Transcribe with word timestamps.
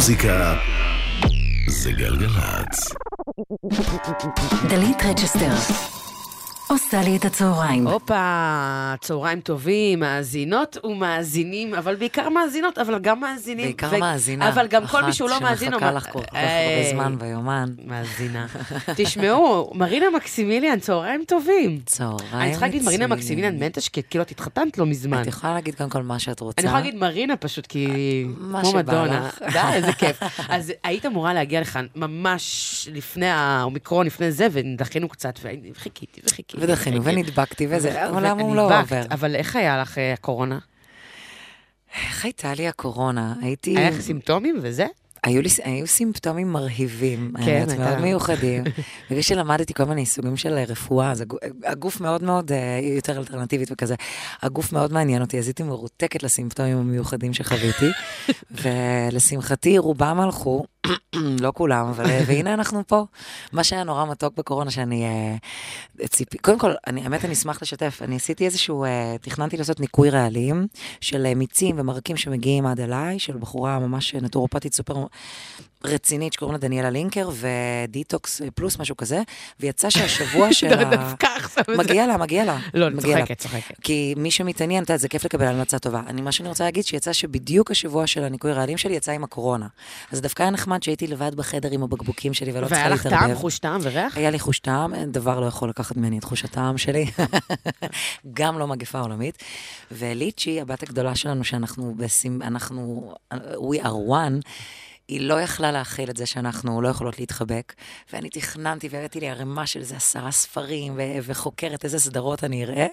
מוזיקה 0.00 0.54
זה 1.68 1.92
גלגלצ. 1.92 2.94
דלית 4.68 5.02
רצ'סטר 5.04 5.99
עושה 6.70 7.00
לי 7.02 7.16
את 7.16 7.24
הצהריים. 7.24 7.86
הופה, 7.86 8.94
צהריים 9.00 9.40
טובים, 9.40 10.00
מאזינות 10.00 10.76
ומאזינים, 10.84 11.74
אבל 11.74 11.94
בעיקר 11.96 12.28
מאזינות, 12.28 12.78
אבל 12.78 12.98
גם 12.98 13.20
מאזינים. 13.20 13.64
בעיקר 13.64 13.88
ו- 13.92 13.98
מאזינה. 13.98 14.48
אבל 14.48 14.66
גם 14.66 14.86
כל 14.86 15.02
מי 15.04 15.12
שהוא 15.12 15.30
לא 15.30 15.40
מאזין... 15.40 15.70
שמחכה 15.70 15.90
או- 15.90 15.96
לך 15.96 16.06
כל 16.12 16.22
כך 16.22 16.34
הרבה 16.34 16.90
זמן 16.90 17.18
ביומן. 17.18 17.70
מאזינה. 17.86 18.46
תשמעו, 18.96 19.72
מרינה 19.74 20.06
מקסימיליאן, 20.16 20.78
צהריים 20.80 21.24
טובים. 21.26 21.80
צהריים 21.86 22.20
אני 22.32 22.50
צריכה 22.50 22.66
להגיד 22.66 22.82
מרינה. 22.82 23.06
מקסימיליאן 23.06 23.58
מנטש, 23.58 23.88
כי 23.88 24.02
כאילו 24.10 24.24
את 24.24 24.30
התחתנת 24.30 24.78
לא 24.78 24.86
מזמן. 24.86 25.22
את 25.22 25.26
יכולה 25.26 25.54
להגיד 25.54 25.74
קודם 25.74 25.90
כל 25.90 26.02
מה 26.02 26.18
שאת 26.18 26.40
רוצה. 26.40 26.60
אני 26.62 26.68
יכולה 26.68 26.82
להגיד 26.82 27.00
מרינה 27.00 27.36
פשוט, 27.36 27.66
כי 27.66 27.86
מה 28.38 28.60
כמו 28.60 28.70
שבא 28.70 28.80
מדונה. 28.82 29.26
לך. 29.28 29.42
די, 29.52 29.58
איזה 29.74 29.92
כיף. 29.92 30.20
אז 30.48 30.72
היית 30.84 31.06
אמורה 31.06 31.34
להגיע 31.34 31.60
לכאן 31.60 31.86
ממש 31.96 32.88
לפני 32.92 33.26
האומיקרון, 33.28 34.06
לפני 34.06 34.32
זה, 34.32 34.46
ודחינו 34.50 35.08
קצת, 35.08 35.38
וחיכיתי 35.42 36.20
וחיכיתי. 36.24 36.59
ודחינו. 36.60 37.04
ונדבקתי, 37.04 37.66
וזה, 37.70 38.02
העולם 38.02 38.38
הוא 38.38 38.56
לא 38.56 38.80
עובר. 38.80 39.02
אבל 39.10 39.36
איך 39.36 39.56
היה 39.56 39.80
לך 39.82 39.98
אה, 39.98 40.12
הקורונה? 40.12 40.58
איך 42.06 42.24
הייתה 42.24 42.54
לי 42.54 42.68
הקורונה? 42.68 43.34
הייתי... 43.42 43.78
היה 43.78 43.90
לך 43.90 44.00
סימפטומים 44.00 44.58
וזה? 44.62 44.86
היו 45.24 45.42
לי, 45.42 45.48
היו 45.64 45.86
סימפטומים 45.86 46.52
מרהיבים, 46.52 47.32
כן, 47.44 47.66
האמת, 47.68 47.78
מאוד 47.78 47.98
מיוחדים. 48.00 48.64
בגלל 49.10 49.22
שלמדתי 49.22 49.74
כל 49.74 49.84
מיני 49.84 50.06
סוגים 50.06 50.36
של 50.36 50.58
אה, 50.58 50.64
רפואה, 50.64 51.10
אז 51.10 51.24
הגוף, 51.64 52.00
מאוד 52.00 52.22
מאוד 52.22 52.52
אה, 52.52 52.80
יותר 52.96 53.18
אלטרנטיבית 53.18 53.68
וכזה. 53.72 53.94
הגוף 54.42 54.72
מאוד 54.72 54.92
מעניין 54.92 55.22
אותי, 55.22 55.38
אז 55.38 55.46
הייתי 55.46 55.62
מרותקת 55.62 56.22
לסימפטומים 56.22 56.78
המיוחדים 56.78 57.34
שחוויתי, 57.34 57.90
ולשמחתי 58.62 59.78
רובם 59.78 60.20
הלכו, 60.20 60.64
לא 61.44 61.52
כולם, 61.54 61.86
אבל 61.86 62.06
אה, 62.06 62.22
והנה 62.26 62.54
אנחנו 62.54 62.86
פה. 62.86 63.04
מה 63.52 63.64
שהיה 63.64 63.84
נורא 63.84 64.04
מתוק 64.04 64.36
בקורונה, 64.36 64.70
שאני 64.70 65.04
אה, 65.04 65.36
ציפי, 66.08 66.38
קודם 66.38 66.58
כל, 66.58 66.72
אני, 66.86 67.02
האמת, 67.02 67.24
אני 67.24 67.32
אשמח 67.32 67.62
לשתף, 67.62 67.98
אני 68.02 68.16
עשיתי 68.16 68.44
איזשהו, 68.44 68.84
אה, 68.84 69.16
תכננתי 69.20 69.56
לעשות 69.56 69.80
ניקוי 69.80 70.10
רעלים 70.10 70.66
של 71.00 71.34
מיצים 71.34 71.76
ומרקים 71.78 72.16
שמגיעים 72.16 72.66
עד 72.66 72.80
אליי, 72.80 73.18
של 73.18 73.36
בחורה 73.36 73.78
ממש 73.78 74.14
נטורופטית 74.14 74.74
סופר 74.74 75.06
רצינית 75.84 76.32
שקוראים 76.32 76.52
לה 76.52 76.58
דניאלה 76.58 76.90
לינקר, 76.90 77.28
ודיטוקס 77.40 78.40
פלוס, 78.54 78.78
משהו 78.78 78.96
כזה, 78.96 79.22
ויצא 79.60 79.90
שהשבוע 79.90 80.52
שלה... 80.58 80.84
דווקא 80.96 81.26
עכשיו 81.36 81.64
זה- 81.66 81.76
מגיע 81.76 82.06
לה, 82.06 82.16
מגיע 82.16 82.44
לה. 82.44 82.58
לא, 82.74 82.86
אני 82.86 82.94
לה. 82.96 83.00
צוחקת, 83.02 83.38
צוחקת. 83.38 83.74
כי 83.82 84.14
מי 84.16 84.30
שמתעניין, 84.30 84.84
את 84.84 84.88
יודעת, 84.88 85.00
זה 85.00 85.08
כיף 85.08 85.24
לקבל 85.24 85.44
המלצה 85.46 85.78
טובה. 85.78 86.02
אני, 86.06 86.20
מה 86.22 86.32
שאני 86.32 86.48
רוצה 86.48 86.64
להגיד, 86.64 86.84
שיצא 86.84 87.12
שבדיוק 87.12 87.70
השבוע 87.70 88.06
של 88.06 88.24
הניקוי 88.24 88.52
רעלים 88.52 88.78
שלי 88.78 88.94
יצא 88.96 89.12
עם 89.12 89.24
הקורונה. 89.24 89.66
אז 90.12 90.20
דווקא 90.20 90.42
היה 90.42 90.50
נחמד 90.50 90.82
שהייתי 90.82 91.06
לבד 91.06 91.34
בחדר 91.34 91.68
עם 91.70 91.82
הבקבוקים 91.82 92.34
שלי 92.34 92.52
ולא 92.52 92.66
צריכה 92.66 92.74
והיה 92.74 92.88
לך 92.88 93.04
להתערבב. 93.06 93.26
טעם, 93.28 93.36
חוש 93.36 93.58
טעם 93.58 93.80
וריח? 93.82 94.16
היה 94.16 94.30
לי 94.30 94.38
חוש 94.38 94.58
טעם, 94.58 94.94
דבר 95.06 95.40
לא 95.40 95.46
יכול 95.46 95.68
לקחת 95.68 95.96
ממני 95.96 96.18
את 96.18 96.24
חוש 96.24 96.44
הטעם 96.44 96.78
שלי. 96.78 97.06
גם 98.34 98.58
לא 98.58 98.66
מגפה 98.66 99.00
עולמית. 99.00 99.38
וליצ'י, 99.92 100.60
הבת 100.60 100.82
הגדולה 100.82 101.14
שלנו, 101.14 101.44
שאנחנו 101.44 101.94
בסימ... 101.96 102.42
אנחנו... 102.42 103.12
We 103.34 103.82
are 103.82 104.08
one. 104.08 104.48
היא 105.10 105.20
לא 105.20 105.40
יכלה 105.40 105.72
להכיל 105.72 106.10
את 106.10 106.16
זה 106.16 106.26
שאנחנו 106.26 106.82
לא 106.82 106.88
יכולות 106.88 107.18
להתחבק, 107.18 107.74
ואני 108.12 108.30
תכננתי 108.30 108.88
והבאתי 108.90 109.20
לי 109.20 109.28
ערימה 109.28 109.66
של 109.66 109.80
איזה 109.80 109.96
עשרה 109.96 110.30
ספרים, 110.30 110.92
ו- 110.96 111.18
וחוקרת 111.22 111.84
איזה 111.84 111.98
סדרות 111.98 112.44
אני 112.44 112.64
אראה, 112.64 112.86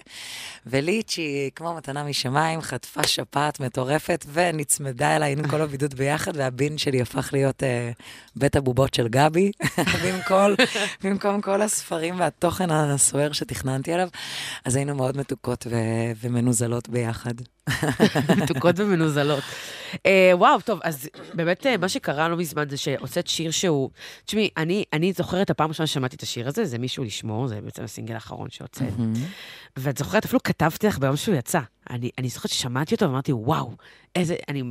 וליצ'י, 0.66 1.50
כמו 1.54 1.74
מתנה 1.74 2.04
משמיים, 2.04 2.60
חטפה 2.60 3.06
שפעת 3.06 3.60
מטורפת, 3.60 4.24
ונצמדה 4.32 5.16
אליי 5.16 5.32
עם 5.32 5.48
כל 5.48 5.60
הבידוד 5.60 5.94
ביחד, 5.94 6.36
והבין 6.36 6.78
שלי 6.78 7.00
הפך 7.02 7.30
להיות 7.32 7.62
אה, 7.62 7.90
בית 8.36 8.56
הבובות 8.56 8.94
של 8.94 9.08
גבי, 9.08 9.52
במקום, 10.04 10.52
במקום 11.04 11.40
כל 11.40 11.62
הספרים 11.62 12.20
והתוכן 12.20 12.70
הסוער 12.70 13.32
שתכננתי 13.32 13.92
עליו, 13.92 14.08
אז 14.64 14.76
היינו 14.76 14.94
מאוד 14.94 15.16
מתוקות 15.16 15.66
ו- 15.70 16.12
ומנוזלות 16.20 16.88
ביחד. 16.88 17.34
מתוקות 18.42 18.74
ומנוזלות. 18.78 19.44
אה, 20.06 20.30
וואו, 20.34 20.60
טוב, 20.60 20.80
אז 20.84 21.08
באמת 21.34 21.66
אה, 21.66 21.76
מה 21.76 21.88
שקרה 21.88 22.28
לא 22.28 22.36
מזמן 22.36 22.68
זה 22.68 22.76
שהוצאת 22.76 23.26
שיר 23.26 23.50
שהוא... 23.50 23.90
תשמעי, 24.24 24.50
אני, 24.56 24.84
אני 24.92 25.12
זוכרת 25.12 25.44
את 25.44 25.50
הפעם 25.50 25.66
הראשונה 25.66 25.86
ששמעתי 25.86 26.16
את 26.16 26.22
השיר 26.22 26.48
הזה, 26.48 26.64
זה 26.64 26.78
מישהו 26.78 27.04
לשמור, 27.04 27.46
זה 27.46 27.60
בעצם 27.60 27.84
הסינגל 27.84 28.14
האחרון 28.14 28.50
שהוצאת. 28.50 28.92
ואת 29.76 29.98
זוכרת, 29.98 30.24
אפילו 30.24 30.42
כתבתי 30.42 30.86
לך 30.86 30.98
ביום 30.98 31.16
שהוא 31.16 31.34
יצא. 31.34 31.60
אני, 31.90 32.10
אני 32.18 32.28
זוכרת 32.28 32.50
ששמעתי 32.50 32.94
אותו 32.94 33.06
ואמרתי, 33.06 33.32
וואו, 33.32 33.70
איזה... 34.16 34.36
אני 34.48 34.62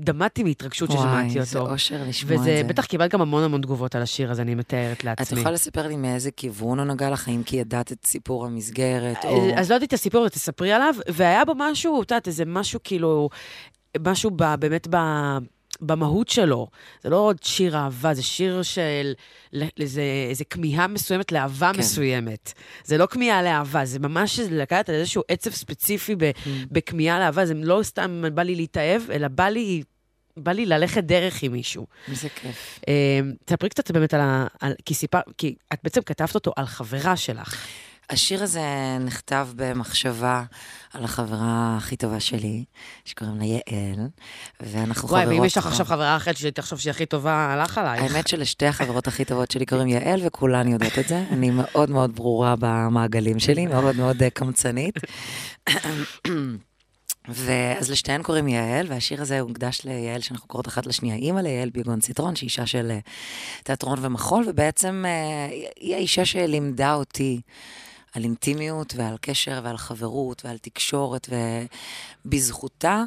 דמעתי 0.00 0.42
מהתרגשות 0.42 0.90
ששמעתי 0.90 1.32
וואי, 1.34 1.44
זה 1.44 1.58
אותו. 1.58 1.72
אושר 1.72 2.02
לשמוע 2.08 2.34
את 2.34 2.40
וזה, 2.40 2.56
זה. 2.56 2.62
בטח 2.68 2.84
קיבלת 2.86 3.10
גם 3.10 3.20
המון 3.20 3.42
המון 3.42 3.62
תגובות 3.62 3.94
על 3.94 4.02
השיר 4.02 4.30
הזה, 4.30 4.42
אני 4.42 4.54
מתארת 4.54 4.98
את 4.98 5.04
לעצמי. 5.04 5.38
יכולה 5.40 5.54
לספר 5.54 5.86
לי 5.86 5.96
מאיזה 5.96 6.30
כיוון 6.30 6.78
הוא 6.78 6.86
נגע 6.86 7.10
לך, 7.10 7.28
האם 7.28 7.42
כי 7.42 7.56
ידעת 7.56 7.92
את 7.92 8.06
סיפור 8.06 8.46
המסגרת, 8.46 9.24
או... 9.24 9.50
אז 9.56 9.70
לא 9.70 9.74
יודעת 9.74 9.88
את 9.88 9.92
הסיפור, 9.92 10.28
תספרי 10.28 10.72
עליו, 10.72 10.94
והיה 11.08 11.44
בו 11.44 11.52
משהו, 11.56 12.02
את 12.02 12.10
יודעת, 12.10 12.26
איזה 12.26 12.44
משהו 12.44 12.80
כאילו, 12.84 13.28
משהו 14.06 14.30
ב, 14.36 14.54
באמת 14.54 14.86
ב, 14.90 14.96
במהות 15.80 16.28
שלו. 16.28 16.68
זה 17.02 17.10
לא 17.10 17.16
עוד 17.16 17.42
שיר 17.42 17.76
אהבה, 17.76 18.14
זה 18.14 18.22
שיר 18.22 18.62
של 18.62 19.12
איזה, 19.80 20.02
איזה 20.28 20.44
כמיהה 20.44 20.86
מסוימת 20.86 21.32
לאהבה 21.32 21.70
כן. 21.72 21.78
מסוימת. 21.78 22.52
זה 22.84 22.98
לא 22.98 23.06
כמיהה 23.06 23.42
לאהבה, 23.42 23.84
זה 23.84 23.98
ממש 23.98 24.40
לקחת 24.50 24.88
על 24.88 24.94
איזשהו 24.94 25.22
עצב 25.28 25.50
ספציפי 25.50 26.14
ב, 26.18 26.30
בכמיהה 26.70 27.18
לאהבה, 27.18 27.46
זה 27.46 27.54
לא 27.54 27.80
סתם 27.82 28.24
בא 28.34 28.42
לי 28.42 28.54
להתאהב, 28.54 29.10
אלא 29.10 29.28
בא 29.28 29.48
לי... 29.48 29.82
בא 30.36 30.52
לי 30.52 30.66
ללכת 30.66 31.04
דרך 31.04 31.42
עם 31.42 31.52
מישהו. 31.52 31.86
איזה 32.10 32.28
כיף. 32.28 32.80
אה, 32.88 33.20
תספרי 33.44 33.68
קצת 33.68 33.90
באמת 33.90 34.14
על 34.14 34.20
ה... 34.20 34.46
על, 34.60 34.72
כי 34.84 34.94
סיפר... 34.94 35.20
כי 35.38 35.54
את 35.72 35.78
בעצם 35.84 36.02
כתבת 36.02 36.34
אותו 36.34 36.52
על 36.56 36.66
חברה 36.66 37.16
שלך. 37.16 37.66
השיר 38.10 38.42
הזה 38.42 38.62
נכתב 39.00 39.48
במחשבה 39.56 40.42
על 40.92 41.04
החברה 41.04 41.74
הכי 41.78 41.96
טובה 41.96 42.20
שלי, 42.20 42.64
שקוראים 43.04 43.38
לה 43.38 43.44
יעל, 43.44 44.08
ואנחנו 44.60 45.08
וואי, 45.08 45.22
חברות... 45.22 45.38
ואם 45.38 45.44
יש 45.44 45.58
לך 45.58 45.66
עכשיו 45.66 45.86
חברה 45.86 46.16
אחרת 46.16 46.36
שתחשוב 46.36 46.78
שהיא 46.78 46.90
הכי 46.90 47.06
טובה, 47.06 47.52
הלך 47.52 47.78
עלייך. 47.78 48.02
האמת 48.02 48.28
שלשתי 48.28 48.66
החברות 48.74 49.08
הכי 49.08 49.24
טובות 49.24 49.50
שלי 49.50 49.66
קוראים 49.66 49.88
יעל, 49.88 50.20
וכולן 50.24 50.68
יודעות 50.68 50.98
את 50.98 51.08
זה. 51.08 51.24
אני 51.30 51.50
מאוד 51.50 51.90
מאוד 51.90 52.16
ברורה 52.16 52.54
במעגלים 52.58 53.38
שלי, 53.38 53.66
מאוד 53.74 53.96
מאוד 53.96 54.22
אה, 54.22 54.30
קמצנית. 54.30 54.94
ואז 57.28 57.90
לשתיהן 57.90 58.22
קוראים 58.22 58.48
יעל, 58.48 58.86
והשיר 58.88 59.22
הזה 59.22 59.40
הוקדש 59.40 59.80
ליעל, 59.84 60.20
שאנחנו 60.20 60.48
קוראות 60.48 60.68
אחת 60.68 60.86
לשנייה, 60.86 61.16
אימא 61.16 61.40
ליעל 61.40 61.70
ביגון 61.70 62.00
ציטרון, 62.00 62.36
שהיא 62.36 62.46
אישה 62.46 62.66
של 62.66 62.90
אה, 62.90 62.98
תיאטרון 63.62 63.98
ומחול, 64.02 64.44
ובעצם 64.46 65.04
אה, 65.06 65.70
היא 65.80 65.94
האישה 65.94 66.24
שלימדה 66.24 66.94
אותי 66.94 67.40
על 68.14 68.24
אינטימיות 68.24 68.94
ועל 68.96 69.16
קשר 69.20 69.60
ועל 69.64 69.76
חברות 69.76 70.44
ועל 70.44 70.58
תקשורת, 70.58 71.28
ובזכותה 72.24 73.02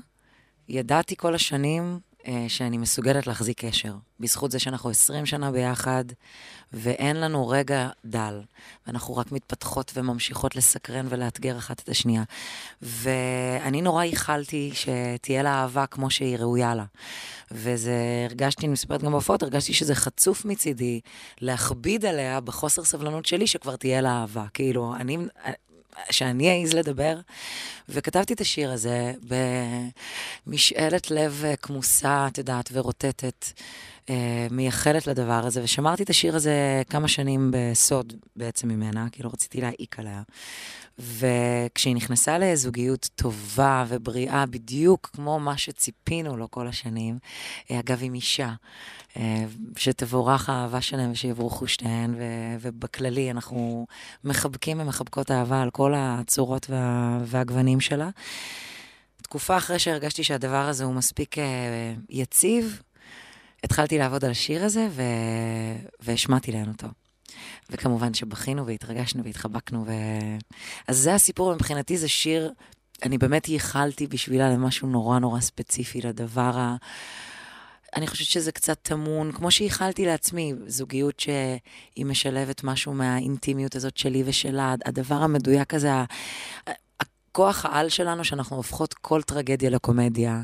ידעתי 0.69 1.15
כל 1.15 1.35
השנים 1.35 1.99
שאני 2.47 2.77
מסוגלת 2.77 3.27
להחזיק 3.27 3.65
קשר. 3.65 3.93
בזכות 4.19 4.51
זה 4.51 4.59
שאנחנו 4.59 4.89
20 4.89 5.25
שנה 5.25 5.51
ביחד, 5.51 6.05
ואין 6.73 7.15
לנו 7.15 7.47
רגע 7.47 7.89
דל, 8.05 8.41
ואנחנו 8.87 9.17
רק 9.17 9.31
מתפתחות 9.31 9.91
וממשיכות 9.95 10.55
לסקרן 10.55 11.05
ולאתגר 11.09 11.57
אחת 11.57 11.79
את 11.79 11.89
השנייה. 11.89 12.23
ואני 12.81 13.81
נורא 13.81 14.03
ייחלתי 14.03 14.71
שתהיה 14.73 15.43
לה 15.43 15.61
אהבה 15.61 15.85
כמו 15.85 16.09
שהיא 16.09 16.37
ראויה 16.37 16.75
לה. 16.75 16.85
וזה, 17.51 17.95
הרגשתי, 18.29 18.65
אני 18.65 18.73
מספרת 18.73 19.03
גם 19.03 19.11
בהופעות, 19.11 19.43
הרגשתי 19.43 19.73
שזה 19.73 19.95
חצוף 19.95 20.45
מצידי 20.45 20.99
להכביד 21.41 22.05
עליה 22.05 22.39
בחוסר 22.39 22.83
סבלנות 22.83 23.25
שלי 23.25 23.47
שכבר 23.47 23.75
תהיה 23.75 24.01
לה 24.01 24.21
אהבה. 24.21 24.45
כאילו, 24.53 24.95
אני... 24.95 25.17
שאני 26.11 26.61
אעז 26.61 26.73
לדבר, 26.73 27.19
וכתבתי 27.89 28.33
את 28.33 28.41
השיר 28.41 28.71
הזה 28.71 29.13
במשאלת 30.47 31.11
לב 31.11 31.41
אה, 31.45 31.55
כמוסה, 31.55 32.27
את 32.27 32.37
יודעת, 32.37 32.69
ורוטטת, 32.73 33.45
מייחלת 34.51 35.07
לדבר 35.07 35.45
הזה, 35.45 35.63
ושמרתי 35.63 36.03
את 36.03 36.09
השיר 36.09 36.35
הזה 36.35 36.81
כמה 36.89 37.07
שנים 37.07 37.51
בסוד 37.53 38.13
בעצם 38.35 38.67
ממנה, 38.67 39.07
כי 39.11 39.23
לא 39.23 39.29
רציתי 39.33 39.61
להעיק 39.61 39.99
עליה. 39.99 40.21
וכשהיא 40.99 41.95
נכנסה 41.95 42.37
לזוגיות 42.37 43.09
טובה 43.15 43.85
ובריאה, 43.87 44.45
בדיוק 44.45 45.09
כמו 45.13 45.39
מה 45.39 45.57
שציפינו 45.57 46.37
לו 46.37 46.51
כל 46.51 46.67
השנים, 46.67 47.19
אה, 47.71 47.79
אגב, 47.79 47.99
עם 48.01 48.13
אישה, 48.13 48.53
אה, 49.17 49.43
שתבורך 49.77 50.49
האהבה 50.49 50.81
שלהם 50.81 51.11
ושיבורכו 51.11 51.67
שתיהן, 51.67 52.15
ו- 52.17 52.55
ובכללי 52.61 53.31
אנחנו 53.31 53.87
מחבקים 54.23 54.79
ומחבקות 54.79 55.31
אהבה 55.31 55.61
על 55.61 55.69
כל 55.69 55.93
הצורות 55.95 56.67
וה- 56.69 57.19
והגוונים 57.25 57.79
שלה. 57.79 58.09
תקופה 59.21 59.57
אחרי 59.57 59.79
שהרגשתי 59.79 60.23
שהדבר 60.23 60.67
הזה 60.67 60.83
הוא 60.83 60.93
מספיק 60.93 61.37
אה, 61.37 61.43
יציב, 62.09 62.81
התחלתי 63.63 63.97
לעבוד 63.97 64.25
על 64.25 64.31
השיר 64.31 64.63
הזה 64.63 64.87
ו... 64.91 65.01
והשמעתי 65.99 66.51
להן 66.51 66.67
אותו. 66.67 66.87
וכמובן 67.69 68.13
שבכינו 68.13 68.65
והתרגשנו 68.65 69.23
והתחבקנו. 69.23 69.85
ו... 69.87 69.91
אז 70.87 70.97
זה 70.97 71.13
הסיפור, 71.13 71.53
מבחינתי 71.53 71.97
זה 71.97 72.07
שיר, 72.07 72.51
אני 73.03 73.17
באמת 73.17 73.49
ייחלתי 73.49 74.07
בשבילה 74.07 74.49
למשהו 74.49 74.87
נורא 74.87 75.19
נורא 75.19 75.39
ספציפי, 75.39 76.01
לדבר 76.01 76.57
ה... 76.57 76.75
אני 77.95 78.07
חושבת 78.07 78.27
שזה 78.27 78.51
קצת 78.51 78.77
טמון, 78.81 79.31
כמו 79.31 79.51
שאיחלתי 79.51 80.05
לעצמי, 80.05 80.53
זוגיות 80.67 81.19
שהיא 81.19 82.05
משלבת 82.05 82.63
משהו 82.63 82.93
מהאינטימיות 82.93 83.75
הזאת 83.75 83.97
שלי 83.97 84.23
ושלה, 84.25 84.75
הדבר 84.85 85.15
המדויק 85.15 85.73
הזה, 85.73 85.91
הכוח 87.37 87.65
העל 87.65 87.89
שלנו, 87.89 88.23
שאנחנו 88.23 88.55
הופכות 88.55 88.93
כל 88.93 89.21
טרגדיה 89.21 89.69
לקומדיה, 89.69 90.41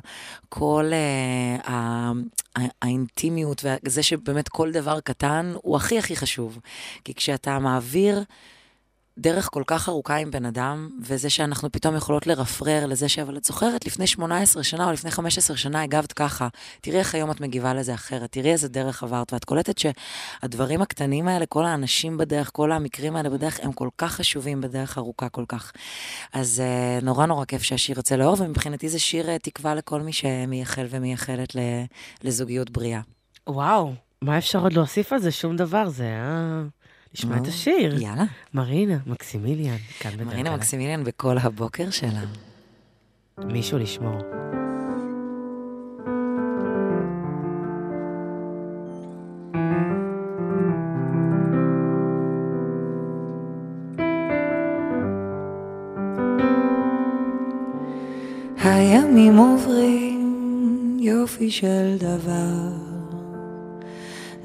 כל 0.49 0.91
uh, 0.91 1.69
ה- 1.69 2.11
ה- 2.57 2.71
האינטימיות, 2.81 3.63
וזה 3.83 4.03
שבאמת 4.03 4.49
כל 4.49 4.71
דבר 4.71 4.99
קטן 4.99 5.53
הוא 5.61 5.75
הכי 5.75 5.99
הכי 5.99 6.15
חשוב. 6.15 6.59
כי 7.03 7.13
כשאתה 7.13 7.59
מעביר... 7.59 8.23
דרך 9.17 9.49
כל 9.51 9.63
כך 9.67 9.89
ארוכה 9.89 10.15
עם 10.15 10.31
בן 10.31 10.45
אדם, 10.45 10.89
וזה 11.01 11.29
שאנחנו 11.29 11.71
פתאום 11.71 11.95
יכולות 11.95 12.27
לרפרר 12.27 12.85
לזה 12.85 13.09
ש... 13.09 13.19
אבל 13.19 13.37
את 13.37 13.43
זוכרת, 13.43 13.85
לפני 13.85 14.07
18 14.07 14.63
שנה 14.63 14.87
או 14.87 14.91
לפני 14.91 15.11
15 15.11 15.57
שנה 15.57 15.81
הגבת 15.81 16.13
ככה, 16.13 16.47
תראי 16.81 16.99
איך 16.99 17.15
היום 17.15 17.31
את 17.31 17.41
מגיבה 17.41 17.73
לזה 17.73 17.93
אחרת, 17.93 18.31
תראי 18.31 18.51
איזה 18.51 18.67
דרך 18.67 19.03
עברת, 19.03 19.33
ואת 19.33 19.45
קולטת 19.45 19.77
שהדברים 19.77 20.81
הקטנים 20.81 21.27
האלה, 21.27 21.45
כל 21.45 21.65
האנשים 21.65 22.17
בדרך, 22.17 22.49
כל 22.53 22.71
המקרים 22.71 23.15
האלה 23.15 23.29
בדרך, 23.29 23.59
הם 23.63 23.71
כל 23.71 23.89
כך 23.97 24.13
חשובים 24.13 24.61
בדרך 24.61 24.97
ארוכה 24.97 25.29
כל 25.29 25.45
כך. 25.47 25.71
אז 26.33 26.61
uh, 27.01 27.05
נורא 27.05 27.25
נורא 27.25 27.45
כיף 27.45 27.61
שהשיר 27.61 27.97
יוצא 27.97 28.15
לאור, 28.15 28.35
ומבחינתי 28.39 28.89
זה 28.89 28.99
שיר 28.99 29.25
uh, 29.25 29.39
תקווה 29.43 29.75
לכל 29.75 30.01
מי 30.01 30.13
שמייחל 30.13 30.85
ומייחלת. 30.89 31.55
לזוגיות 32.23 32.69
בריאה. 32.69 33.01
וואו, 33.47 33.93
מה 34.21 34.37
אפשר 34.37 34.59
עוד 34.59 34.73
להוסיף 34.73 35.13
על 35.13 35.19
זה? 35.19 35.31
שום 35.31 35.55
דבר, 35.55 35.89
זה 35.89 36.03
היה... 36.03 36.63
נשמע 37.15 37.37
את 37.37 37.47
השיר. 37.47 38.01
יאללה. 38.01 38.23
מרינה 38.53 38.97
מקסימיליאן, 39.07 39.77
כאן 39.99 40.11
בדרכלה. 40.11 40.25
מרינה 40.33 40.55
מקסימיליאן 40.55 41.03
בכל 41.03 41.37
הבוקר 41.37 41.89
שלה. 41.89 42.23
מישהו 43.37 43.77
לשמור. 43.77 44.17
הימים 58.63 59.37
עוברים 59.37 60.97
יופי 60.99 61.51
של 61.51 61.97
דבר, 61.97 62.69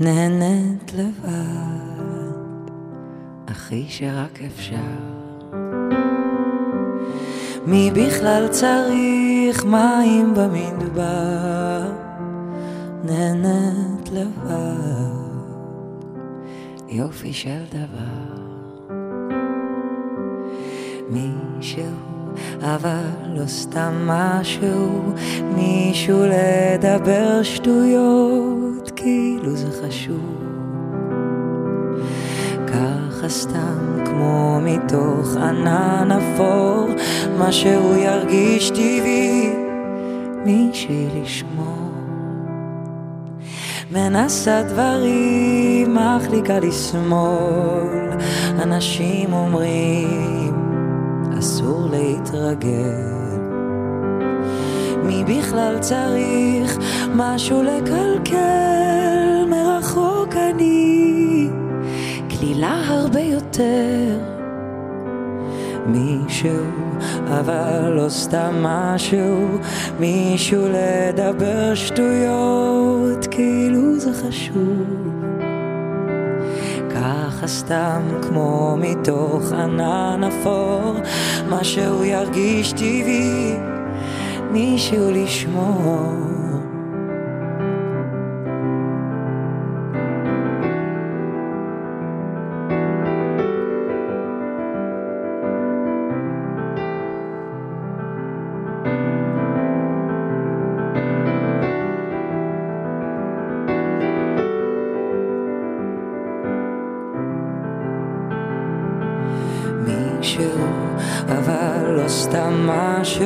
נהנית 0.00 0.92
לבד, 0.94 1.77
הכי 3.68 3.84
שרק 3.88 4.40
אפשר. 4.46 4.76
מי 7.66 7.90
בכלל 7.94 8.48
צריך 8.50 9.64
מים 9.64 10.34
במדבר, 10.34 11.82
נהנית 13.04 14.10
לבד, 14.12 15.08
יופי 16.88 17.32
של 17.32 17.62
דבר. 17.70 18.42
מישהו, 21.10 21.84
אבל 22.60 23.04
לא 23.34 23.46
סתם 23.46 23.92
משהו, 24.06 25.02
מישהו 25.56 26.18
לדבר 26.18 27.42
שטויות, 27.42 28.90
כאילו 28.96 29.56
זה 29.56 29.86
חשוב. 29.86 30.47
ככה 33.18 33.28
סתם 33.28 34.04
כמו 34.04 34.60
מתוך 34.62 35.36
ענן 35.36 36.08
אפור, 36.12 36.88
מה 37.38 37.52
שהוא 37.52 37.96
ירגיש 37.96 38.70
טבעי, 38.70 39.50
מישהי 40.44 41.06
לשמור. 41.14 41.92
מנסה 43.92 44.62
דברים, 44.62 45.94
מחליקה 45.94 46.58
לשמאל, 46.58 48.10
אנשים 48.62 49.32
אומרים, 49.32 50.54
אסור 51.38 51.88
להתרגל. 51.90 53.18
מי 55.02 55.24
בכלל 55.24 55.78
צריך 55.78 56.78
משהו 57.14 57.62
לקלקל? 57.62 59.17
קלילה 62.58 62.82
הרבה 62.86 63.20
יותר. 63.20 64.18
מישהו, 65.86 66.64
אבל 67.28 67.90
לא 67.90 68.08
סתם 68.08 68.54
משהו, 68.62 69.58
מישהו 70.00 70.62
לדבר 70.68 71.74
שטויות, 71.74 73.26
כאילו 73.30 73.98
זה 73.98 74.10
חשוב. 74.12 74.86
ככה 76.90 77.46
סתם 77.46 78.02
כמו 78.22 78.76
מתוך 78.80 79.52
ענן 79.52 80.20
אפור, 80.24 80.94
מה 81.48 81.64
שהוא 81.64 82.04
ירגיש 82.04 82.72
טבעי, 82.72 83.54
מישהו 84.50 85.10
לשמור. 85.10 86.37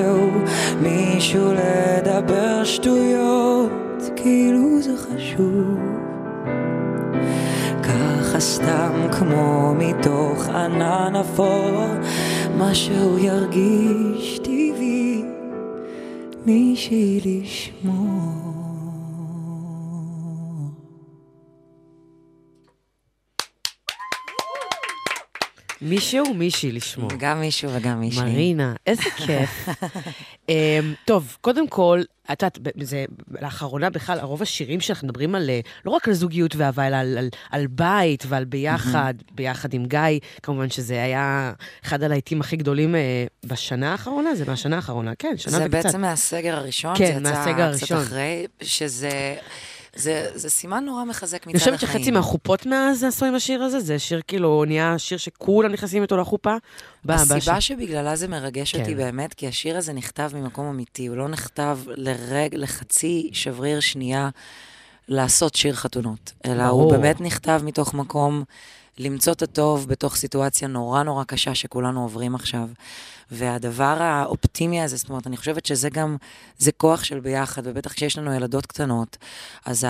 משהו, 0.03 0.31
מישהו 0.83 1.53
לדבר 1.53 2.65
שטויות, 2.65 3.71
כאילו 4.17 4.83
זה 4.83 4.93
חשוב. 4.97 5.79
ככה 7.83 8.41
סתם 8.41 9.09
כמו 9.19 9.75
מתוך 9.79 10.49
ענן 10.49 11.17
אפור, 11.17 11.85
מה 12.59 12.75
שהוא 12.75 13.19
ירגיש 13.19 14.39
טבעי, 14.39 15.23
מישהי 16.47 17.21
לשמור. 17.25 18.72
מישהו, 25.83 26.35
מישהי 26.35 26.73
לשמור. 26.73 27.11
גם 27.19 27.41
מישהו 27.41 27.71
וגם 27.75 28.01
מישהי. 28.01 28.23
מרינה, 28.23 28.75
איזה 28.87 29.03
כיף. 29.27 29.69
אמ, 30.49 30.95
טוב, 31.05 31.37
קודם 31.41 31.69
כל, 31.69 32.03
את 32.33 32.43
יודעת, 32.43 32.59
זה, 32.83 33.05
לאחרונה 33.41 33.91
בכלל, 33.91 34.19
רוב 34.21 34.43
השירים 34.43 34.81
שלך 34.81 35.03
מדברים 35.03 35.35
על, 35.35 35.51
אה, 35.51 35.61
לא 35.85 35.91
רק 35.91 36.09
על 36.09 36.15
זוגיות 36.15 36.57
ואהבה, 36.57 36.87
אלא 36.87 36.97
על, 36.97 37.19
על, 37.19 37.29
על 37.51 37.67
בית 37.67 38.25
ועל 38.29 38.45
ביחד, 38.45 39.15
ביחד 39.33 39.75
עם 39.75 39.87
גיא. 39.87 40.19
כמובן 40.43 40.71
שזה 40.71 41.03
היה 41.03 41.53
אחד 41.85 42.03
הלהיטים 42.03 42.41
הכי 42.41 42.57
גדולים 42.57 42.95
אה, 42.95 43.27
בשנה 43.45 43.93
האחרונה, 43.93 44.35
זה 44.35 44.45
מהשנה 44.47 44.77
האחרונה, 44.77 45.13
כן, 45.19 45.35
שנה 45.37 45.53
זה 45.59 45.65
וקצת. 45.65 45.71
בעצם 45.71 46.01
מהסגר 46.01 46.57
הראשון, 46.57 46.97
כן, 46.97 47.25
זה 47.25 47.31
יצא 47.31 47.53
מהסגר 47.53 47.77
קצת. 47.77 47.97
אחרי, 47.97 48.47
שזה 48.63 49.35
זה, 49.97 50.31
זה 50.35 50.51
סימן 50.51 50.85
נורא 50.85 51.05
מחזק 51.05 51.47
מצד 51.47 51.49
אני 51.49 51.57
החיים. 51.57 51.77
חושבת 51.77 51.91
שחצי 51.91 52.11
מהחופות 52.11 52.67
מאז 52.67 53.05
עשו 53.05 53.27
עם 53.27 53.35
השיר 53.35 53.63
הזה, 53.63 53.81
זה 53.81 53.99
שיר 53.99 54.21
כאילו, 54.27 54.65
נהיה 54.67 54.99
שיר 54.99 55.19
שכולם 55.19 55.73
נכנסים 55.73 56.03
איתו 56.03 56.17
לחופה. 56.17 56.57
הסיבה 57.09 57.37
בשיר. 57.37 57.61
שבגללה 57.61 58.17
זה 58.17 58.29
מרגש 58.29 58.75
אותי 58.75 58.85
כן. 58.91 58.97
באמת, 58.97 59.35
כי 59.35 59.49
השיר 59.49 59.77
הזה 59.77 59.93
נכתב 59.93 60.31
ממקום 60.35 60.67
אמיתי, 60.67 61.07
הוא 61.07 61.17
לא 61.17 61.29
נכתב 61.29 61.79
לרג, 61.87 62.55
לחצי 62.55 63.31
שבריר 63.33 63.81
שנייה 63.81 64.29
לעשות 65.09 65.55
שיר 65.55 65.75
חתונות, 65.75 66.33
אלא 66.47 66.67
ברור. 66.67 66.83
הוא 66.83 66.93
באמת 66.93 67.21
נכתב 67.21 67.61
מתוך 67.65 67.95
מקום 67.95 68.45
למצוא 68.99 69.33
את 69.33 69.43
הטוב 69.43 69.89
בתוך 69.89 70.17
סיטואציה 70.17 70.69
נורא 70.69 71.03
נורא 71.03 71.25
קשה 71.25 71.55
שכולנו 71.55 72.03
עוברים 72.03 72.35
עכשיו. 72.35 72.69
והדבר 73.33 73.97
האופטימי 74.03 74.81
הזה, 74.83 74.97
זאת 74.97 75.09
אומרת, 75.09 75.27
אני 75.27 75.37
חושבת 75.37 75.67
שזה 75.67 75.91
גם, 75.91 76.17
זה 76.59 76.73
כוח 76.73 77.05
של 77.05 77.21
ביחד, 77.21 77.63
ובטח 77.65 77.93
כשיש 77.93 78.19
לנו 78.19 78.35
ילדות 78.35 78.67
קטנות, 78.67 79.17
אז 79.67 79.87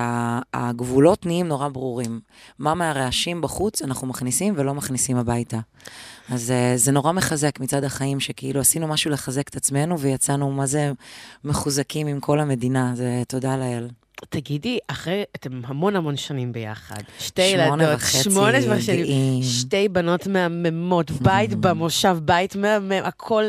הגבולות 0.55 1.27
נהיים 1.27 1.49
נורא 1.49 1.69
ברורים. 1.69 2.21
מה 2.59 2.75
מהרעשים 2.75 3.41
בחוץ 3.41 3.83
אנחנו 3.83 4.07
מכניסים 4.07 4.55
ולא 4.57 4.75
מכניסים 4.75 5.17
הביתה. 5.17 5.59
אז 6.29 6.51
אה, 6.51 6.73
זה 6.77 6.93
נורא 6.93 7.13
מחזק 7.13 7.61
מצד 7.61 7.85
החיים, 7.85 8.21
שכאילו 8.21 8.61
עשינו 8.61 8.89
משהו 8.89 9.11
לחזק 9.11 9.49
את 9.49 9.57
עצמנו, 9.57 9.99
ויצאנו 9.99 10.51
מה 10.51 10.67
זה 10.67 10.93
מחוזקים 11.45 12.07
עם 12.07 12.21
כל 12.21 12.41
המדינה, 12.41 12.93
זה 12.97 13.23
תודה 13.29 13.57
לאל. 13.57 13.89
תגידי, 14.33 14.79
אחרי, 14.89 15.23
אתם 15.37 15.61
המון 15.65 15.97
המון 15.97 16.17
שנים 16.17 16.53
ביחד. 16.53 16.97
שתי 17.19 17.43
ילדות, 17.43 17.81
וחצי 17.95 18.23
שמונה 18.23 18.63
כבר 18.63 18.81
שנים. 18.81 19.43
שתי 19.43 19.89
בנות 19.89 20.27
מהממות, 20.27 21.11
בית 21.11 21.55
במושב, 21.55 22.17
בית 22.23 22.57
מהמם, 22.57 22.93
הכל. 23.05 23.45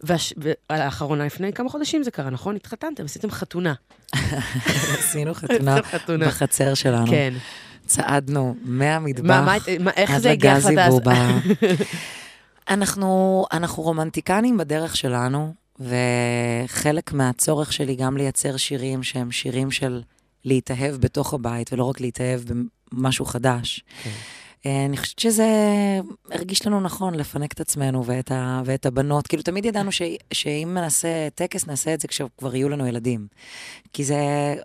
והש- 0.00 0.32
והאחרונה, 0.70 1.26
לפני 1.26 1.52
כמה 1.52 1.68
חודשים 1.68 2.02
זה 2.02 2.10
קרה, 2.10 2.30
נכון? 2.30 2.56
התחתנתם, 2.56 3.04
עשיתם 3.04 3.30
חתונה. 3.30 3.74
עשינו 4.98 5.34
חתונה. 5.82 6.26
בחצר 6.26 6.74
שלנו. 6.74 7.06
כן. 7.10 7.34
צעדנו 7.86 8.54
מהמטבח 8.64 9.26
מה, 9.26 9.56
מה, 9.80 9.90
איך 9.96 10.18
זה 10.18 10.30
הגיע 10.30 10.54
לגזי? 10.54 10.74
בובה. 10.88 11.38
אנחנו, 12.70 13.44
אנחנו 13.52 13.82
רומנטיקנים 13.82 14.56
בדרך 14.58 14.96
שלנו, 14.96 15.54
וחלק 15.80 17.12
מהצורך 17.12 17.72
שלי 17.72 17.94
גם 17.94 18.16
לייצר 18.16 18.56
שירים 18.56 19.02
שהם 19.02 19.30
שירים 19.30 19.70
של 19.70 20.02
להתאהב 20.44 20.94
בתוך 20.94 21.34
הבית, 21.34 21.72
ולא 21.72 21.84
רק 21.84 22.00
להתאהב 22.00 22.40
במשהו 22.92 23.24
חדש. 23.24 23.84
כן. 24.02 24.10
אה, 24.66 24.84
אני 24.84 24.96
חושבת 24.96 25.18
שזה 25.18 25.46
הרגיש 26.30 26.66
לנו 26.66 26.80
נכון 26.80 27.14
לפנק 27.14 27.52
את 27.52 27.60
עצמנו 27.60 28.06
ואת, 28.06 28.32
ה, 28.32 28.62
ואת 28.64 28.86
הבנות. 28.86 29.26
כאילו, 29.26 29.42
תמיד 29.42 29.64
ידענו 29.64 29.92
ש, 29.92 30.02
שאם 30.32 30.70
נעשה 30.74 31.30
טקס, 31.34 31.66
נעשה 31.66 31.94
את 31.94 32.00
זה 32.00 32.08
כשכבר 32.08 32.56
יהיו 32.56 32.68
לנו 32.68 32.86
ילדים. 32.86 33.26
כי 33.92 34.04
זה, 34.04 34.16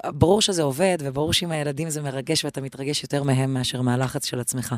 ברור 0.05 0.41
שזה 0.41 0.63
עובד, 0.63 0.97
וברור 1.01 1.33
שעם 1.33 1.51
הילדים 1.51 1.89
זה 1.89 2.01
מרגש, 2.01 2.45
ואתה 2.45 2.61
מתרגש 2.61 3.03
יותר 3.03 3.23
מהם 3.23 3.53
מאשר 3.53 3.81
מהלחץ 3.81 4.25
של 4.25 4.39
עצמך. 4.39 4.75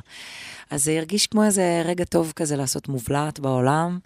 אז 0.70 0.84
זה 0.84 0.98
הרגיש 0.98 1.28
כמו 1.28 1.44
איזה 1.44 1.82
רגע 1.86 2.04
טוב 2.04 2.34
כזה 2.36 2.56
לעשות 2.56 2.88
מובלעת 2.88 3.40
בעולם, 3.40 4.00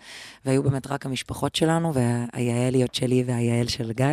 והיו 0.45 0.63
באמת 0.63 0.87
רק 0.87 1.05
המשפחות 1.05 1.55
שלנו, 1.55 1.93
והיעליות 1.93 2.95
שלי 2.95 3.23
והיעל 3.27 3.67
של 3.67 3.91
גיא. 3.91 4.05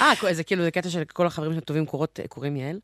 אה, 0.00 0.34
זה 0.34 0.44
כאילו, 0.44 0.64
זה 0.64 0.70
קטע 0.70 0.90
של 0.90 1.04
כל 1.04 1.26
החברים 1.26 1.58
הטובים 1.58 1.86
קוראים 2.28 2.56
יעל? 2.56 2.78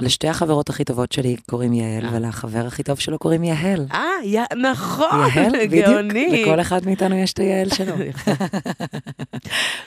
לשתי 0.00 0.28
החברות 0.28 0.70
הכי 0.70 0.84
טובות 0.84 1.12
שלי 1.12 1.36
קוראים 1.50 1.72
יעל, 1.72 2.04
אה. 2.06 2.10
ולחבר 2.12 2.66
הכי 2.66 2.82
טוב 2.82 2.98
שלו 2.98 3.18
קוראים 3.18 3.44
יהל. 3.44 3.86
אה, 3.92 4.00
יא- 4.24 4.56
נכון, 4.70 5.30
בדיוק. 5.62 5.86
גאוני. 5.86 6.42
לכל 6.42 6.60
אחד 6.60 6.86
מאיתנו 6.86 7.16
יש 7.18 7.32
את 7.32 7.38
היעל 7.38 7.68
שלו. 7.68 7.94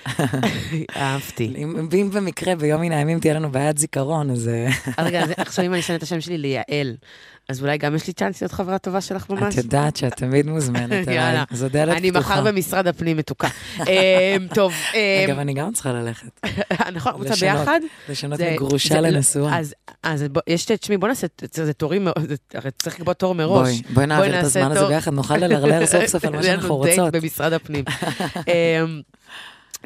אהבתי. 0.98 1.54
אם 1.94 2.10
במקרה 2.14 2.56
ביום 2.56 2.82
מן 2.82 2.92
הימים 2.92 3.20
תהיה 3.20 3.34
לנו 3.34 3.52
בעיית 3.52 3.78
זיכרון, 3.78 4.32
אז... 4.32 4.48
אה, 4.48 4.68
אז 4.98 5.06
רגע, 5.08 5.24
עכשיו 5.38 5.66
אם 5.66 5.72
אני 5.74 5.80
אשנה 5.80 5.96
את 5.96 6.04
השם 6.04 6.22
שלי 6.22 6.38
ליעל, 6.38 6.96
אז 7.50 7.62
אולי 7.62 7.78
גם 7.78 7.96
יש 7.96 8.08
לי 8.08 8.14
צ'אנס 8.14 8.42
להיות 8.42 8.52
חברה 8.52 8.78
טובה 8.78 9.02
שלך 9.02 9.30
ממש? 9.30 9.54
את 9.60 9.64
יודעת 9.64 9.96
שאת 9.96 10.14
תמיד 10.14 10.46
מוזמנת 10.46 10.92
אליי. 11.08 11.38
זו 11.52 11.70
דלת 11.70 11.98
אני 11.98 12.12
פתוחה. 12.12 12.34
מחר 12.34 12.44
במשרד 12.52 12.88
הפנים 12.88 13.18
מתוקה. 13.18 13.48
אמ, 13.80 13.84
טוב, 14.54 14.74
אמ, 14.94 15.00
אגב, 15.30 15.40
אני 15.40 15.54
גם 15.54 15.74
צריכה 15.74 15.94
ללכת. 15.94 16.46
נכון, 16.96 17.14
רוצה. 17.14 17.36
ביחד? 17.42 17.80
לשנות 18.10 18.40
מגרושה 18.40 19.02
לנשואה. 19.02 19.60
אז, 20.04 20.26
יש, 20.48 20.66
תשמעי, 20.66 20.98
בוא 20.98 21.08
נעשה, 21.08 21.28
זה 21.54 21.74
תורים, 21.74 22.08
הרי 22.54 22.72
צריך 22.82 23.00
לקבוע 23.00 23.14
תור 23.14 23.36
מראש. 23.36 23.82
בואי, 23.82 23.94
בואי 23.94 24.06
נעביר 24.08 24.40
את 24.40 24.44
הזמן 24.44 24.72
הזה. 24.72 24.88
ביחד, 24.88 25.14
נוכל 25.14 25.38
ללרלר 25.38 25.86
סוף 25.86 26.06
סוף 26.06 26.26
על 26.26 26.36
מה 26.36 26.44
שאנחנו 26.50 26.76
רוצות. 26.78 27.14
במשרד 27.16 27.54
הפנים. 27.54 27.86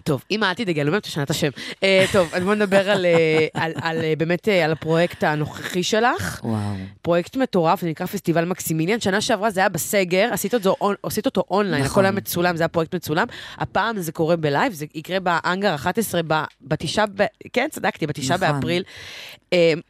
טוב, 0.03 0.23
אם 0.31 0.43
את 0.43 0.57
תדאגי, 0.57 0.81
אני 0.81 0.89
באמת 0.89 1.07
משנה 1.07 1.23
את 1.23 1.29
השם. 1.29 1.49
אה, 1.83 2.05
טוב, 2.11 2.29
אז 2.33 2.43
בואו 2.43 2.55
נדבר 2.55 2.89
על, 2.89 3.05
אה, 3.05 3.47
על, 3.53 3.71
על, 3.81 4.03
אה, 4.03 4.13
באמת 4.17 4.47
על 4.47 4.71
הפרויקט 4.71 5.23
הנוכחי 5.23 5.83
שלך. 5.83 6.39
וואו. 6.43 6.59
פרויקט 7.01 7.35
מטורף, 7.35 7.81
זה 7.81 7.87
נקרא 7.87 8.05
פסטיבל 8.05 8.45
מקסימיליאן. 8.45 8.99
שנה 8.99 9.21
שעברה 9.21 9.49
זה 9.49 9.59
היה 9.59 9.69
בסגר, 9.69 10.29
עשית 10.31 10.53
אותו, 10.53 10.75
עשית 11.03 11.25
אותו 11.25 11.43
אונליין, 11.51 11.83
נכון. 11.83 11.91
הכל 11.91 12.05
היה 12.05 12.11
מצולם, 12.11 12.57
זה 12.57 12.63
היה 12.63 12.67
פרויקט 12.67 12.95
מצולם. 12.95 13.27
הפעם 13.57 13.99
זה 13.99 14.11
קורה 14.11 14.35
ב 14.35 14.41
live, 14.41 14.73
זה 14.73 14.85
יקרה 14.95 15.19
בהאנגר 15.19 15.75
11, 15.75 16.21
ב- 16.27 16.43
בתשעה, 16.61 17.05
ב... 17.15 17.23
כן, 17.53 17.67
צדקתי, 17.71 18.07
בתשעה 18.07 18.37
נכון. 18.37 18.55
באפריל. 18.55 18.83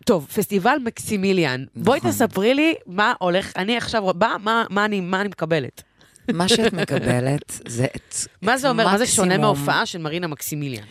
טוב, 0.05 0.27
פסטיבל 0.35 0.77
מקסימיליאן. 0.83 1.63
בואי 1.75 1.99
נכון. 1.99 2.11
תספרי 2.11 2.53
לי 2.53 2.75
מה 2.87 3.13
הולך, 3.19 3.51
אני 3.55 3.77
עכשיו 3.77 4.13
באה, 4.13 4.37
מה, 4.37 4.63
מה, 4.69 4.85
אני, 4.85 5.01
מה 5.01 5.21
אני 5.21 5.27
מקבלת. 5.27 5.83
מה 6.33 6.47
שאת 6.47 6.73
מקבלת 6.73 7.61
זה 7.67 7.85
את 7.95 8.15
מה 8.41 8.57
זה 8.57 8.69
אומר, 8.69 8.85
מה 8.87 8.97
זה 8.97 9.07
שונה 9.07 9.27
מקסימום 9.27 9.41
מההופעה 9.41 9.85
של 9.85 9.99
מרינה 9.99 10.27
מקסימיליאן? 10.27 10.83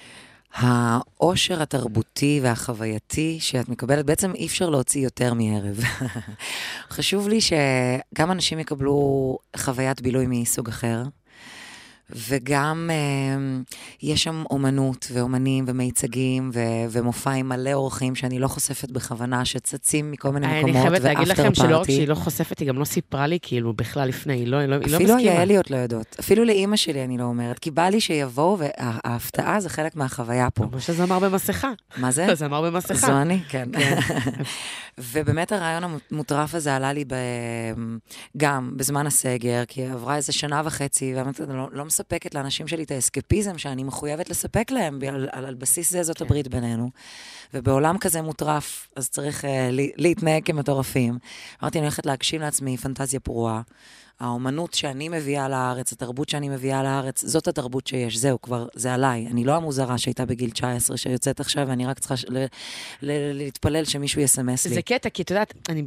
העושר 0.54 1.62
התרבותי 1.62 2.40
והחווייתי 2.42 3.38
שאת 3.40 3.68
מקבלת, 3.68 4.06
בעצם 4.06 4.32
אי 4.34 4.46
אפשר 4.46 4.70
להוציא 4.70 5.04
יותר 5.04 5.34
מערב. 5.34 5.80
חשוב 6.94 7.28
לי 7.28 7.38
שגם 7.40 8.30
אנשים 8.30 8.58
יקבלו 8.58 9.38
חוויית 9.56 10.00
בילוי 10.00 10.26
מסוג 10.28 10.68
אחר, 10.68 11.02
וגם 12.28 12.90
אה, 12.92 13.60
יש 14.02 14.22
שם 14.24 14.44
אומנות 14.50 15.06
ואומנים 15.12 15.64
ומיצגים 15.68 16.50
ו- 16.54 16.58
ומופע 16.90 17.30
עם 17.30 17.48
מלא 17.48 17.72
אורחים 17.72 18.14
שאני 18.14 18.38
לא 18.38 18.48
חושפת 18.48 18.90
בכוונה, 18.90 19.44
שצצים 19.44 20.10
מכל 20.10 20.30
מיני 20.30 20.46
אני 20.46 20.58
מקומות, 20.58 20.76
חייבת 20.82 21.00
להגיד 21.04 21.28
ואפטר 21.28 21.42
לכם 21.42 21.54
שלא 21.54 21.64
רק 21.64 21.70
פארטי. 21.72 21.92
שהיא 21.92 22.08
לא 22.08 22.14
חושפת, 22.14 22.58
היא 22.58 22.68
גם 22.68 22.78
לא 22.78 22.84
סיפרה 22.84 23.26
לי 23.26 23.38
כאילו 23.42 23.72
בכלל 23.72 24.08
לפני, 24.08 24.32
היא 24.34 24.46
לא 24.46 24.56
היא 24.56 24.66
לא- 24.68 24.74
היא 24.74 24.90
לא 24.90 24.96
אפילו 24.96 25.14
מסכימה. 25.14 25.32
היעליות 25.32 25.70
לא 25.70 25.76
יודעות. 25.76 26.16
אפילו 26.20 26.44
לאימא 26.44 26.76
שלי 26.76 27.04
אני 27.04 27.18
לא 27.18 27.24
אומרת, 27.24 27.58
כי 27.58 27.70
בא 27.70 27.88
לי 27.88 28.00
שיבואו, 28.00 28.58
וההפתעה 28.58 29.60
זה 29.60 29.68
חלק 29.68 29.96
מהחוויה 29.96 30.50
פה. 30.50 30.64
כמו 30.70 30.80
שזמר 30.80 31.18
במסכה. 31.18 31.70
מה 31.96 32.10
זה? 32.10 32.34
זמר 32.34 32.62
במסכה. 32.70 32.94
זו 32.94 33.12
אני, 33.22 33.40
כן. 33.48 33.68
ובאמת 34.98 35.52
הרעיון 35.52 35.82
המוטרף 36.10 36.54
הזה 36.54 36.76
עלה 36.76 36.92
לי 36.92 37.04
ב... 37.04 37.14
גם 38.36 38.72
בזמן 38.76 39.06
הסגר, 39.06 39.62
כי 39.68 39.84
עברה 39.86 40.16
איזה 40.16 40.32
שנה 40.32 40.62
וחצי, 40.64 41.14
ואמרתי, 41.16 41.42
אני 41.42 41.56
לא, 41.56 41.68
לא 41.72 41.84
מספקת 42.02 42.34
לאנשים 42.34 42.68
שלי 42.68 42.82
את 42.82 42.90
האסקפיזם 42.90 43.58
שאני 43.58 43.84
מחויבת 43.84 44.30
לספק 44.30 44.70
להם, 44.70 44.98
על, 45.08 45.28
על, 45.32 45.46
על 45.46 45.54
בסיס 45.54 45.90
זה 45.90 46.02
זאת 46.02 46.20
הברית 46.20 46.48
בינינו. 46.48 46.90
ובעולם 47.54 47.98
כזה 47.98 48.22
מוטרף, 48.22 48.88
אז 48.96 49.10
צריך 49.10 49.44
uh, 49.44 49.46
להתנהג 49.96 50.42
כמטורפים. 50.44 51.18
אמרתי, 51.62 51.78
אני 51.78 51.86
הולכת 51.86 52.06
להגשים 52.06 52.40
לעצמי 52.40 52.76
פנטזיה 52.76 53.20
פרועה. 53.20 53.60
האומנות 54.20 54.74
שאני 54.74 55.08
מביאה 55.08 55.48
לארץ, 55.48 55.92
התרבות 55.92 56.28
שאני 56.28 56.48
מביאה 56.48 56.82
לארץ, 56.82 57.24
זאת 57.24 57.48
התרבות 57.48 57.86
שיש, 57.86 58.16
זהו, 58.16 58.42
כבר, 58.42 58.66
זה 58.74 58.94
עליי. 58.94 59.26
אני 59.30 59.44
לא 59.44 59.52
המוזרה 59.52 59.98
שהייתה 59.98 60.26
בגיל 60.26 60.50
19, 60.50 60.96
שיוצאת 60.96 61.40
עכשיו, 61.40 61.68
ואני 61.68 61.86
רק 61.86 61.98
צריכה 61.98 62.14
ל- 62.28 62.44
ל- 63.02 63.32
להתפלל 63.32 63.84
שמישהו 63.84 64.20
יסמס 64.20 64.66
לי. 64.66 64.74
זה 64.74 64.82
קטע, 64.82 65.10
כי 65.10 65.22
את 65.22 65.30
יודעת, 65.30 65.54
אני 65.68 65.82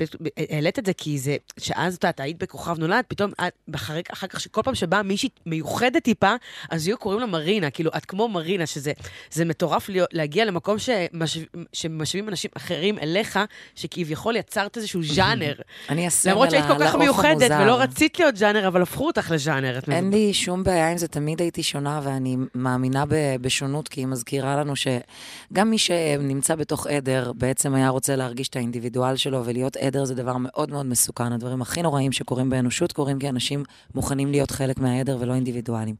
העלית 0.49 0.79
את 0.79 0.85
זה 0.85 0.93
כי 0.93 1.17
זה, 1.19 1.37
שאז 1.59 1.95
את 1.95 2.03
יודעת, 2.03 2.19
היית 2.19 2.37
בכוכב 2.37 2.79
נולד, 2.79 3.03
פתאום 3.07 3.31
אחרי, 3.75 4.01
אחר 4.13 4.27
כך, 4.27 4.47
כל 4.51 4.61
פעם 4.61 4.75
שבאה 4.75 5.03
מישהי 5.03 5.29
מיוחדת 5.45 6.03
טיפה, 6.03 6.33
אז 6.69 6.87
היו 6.87 6.97
קוראים 6.97 7.19
לה 7.19 7.25
מרינה, 7.25 7.69
כאילו, 7.69 7.91
את 7.97 8.05
כמו 8.05 8.27
מרינה, 8.27 8.65
שזה 8.65 8.91
זה 9.31 9.45
מטורף 9.45 9.89
להגיע 10.11 10.45
למקום 10.45 10.79
שמש, 10.79 11.37
שמשווים 11.73 12.29
אנשים 12.29 12.51
אחרים 12.57 12.99
אליך, 12.99 13.39
שכביכול 13.75 14.35
יצרת 14.35 14.77
איזשהו 14.77 15.03
ז'אנר. 15.03 15.53
אני 15.89 16.07
הסמל 16.07 16.31
למרות 16.31 16.51
שהיית 16.51 16.65
כל 16.67 16.79
כך 16.79 16.95
מיוחדת. 16.95 17.51
ולא 17.61 17.81
רצית 17.81 18.14
להיות 18.19 18.37
ז'אנר, 18.37 18.67
אבל 18.67 18.81
הפכו 18.81 19.07
אותך 19.07 19.31
לז'אנר. 19.31 19.79
אין? 19.91 20.09
לי 20.09 20.33
שום 20.33 20.63
בעיה 20.63 20.91
עם 20.91 20.97
זה, 20.97 21.07
תמיד 21.07 21.41
הייתי 21.41 21.63
שונה, 21.63 21.99
ואני 22.03 22.37
מאמינה 22.55 23.05
ב- 23.05 23.35
בשונות, 23.41 23.87
כי 23.87 24.01
היא 24.01 24.07
מזכירה 24.07 24.55
לנו 24.55 24.73
שגם 24.75 25.69
מי 25.69 25.77
שנמצא 25.77 26.55
בתוך 26.55 26.87
עדר, 26.87 27.31
בעצם 27.35 27.75
היה 27.75 27.89
רוצה 27.89 28.15
להרגיש 28.15 28.49
את 28.49 28.55
האינדיבידואל 28.55 29.15
שלו, 29.15 29.45
ולהיות 29.45 29.77
עדר 29.77 30.05
זה 30.05 30.15
דבר 30.15 30.37
מאוד 30.37 30.71
מאוד 30.71 30.85
מסוכן. 30.85 31.31
הדברים 31.31 31.61
הכי 31.61 31.81
נוראים 31.81 32.11
שקורים 32.11 32.49
באנושות 32.49 32.91
קורים 32.91 33.19
כי 33.19 33.29
אנשים 33.29 33.63
מוכנים 33.95 34.31
להיות 34.31 34.51
חלק 34.51 34.79
מהעדר 34.79 35.17
ולא 35.19 35.33
אינדיבידואלים. 35.33 35.95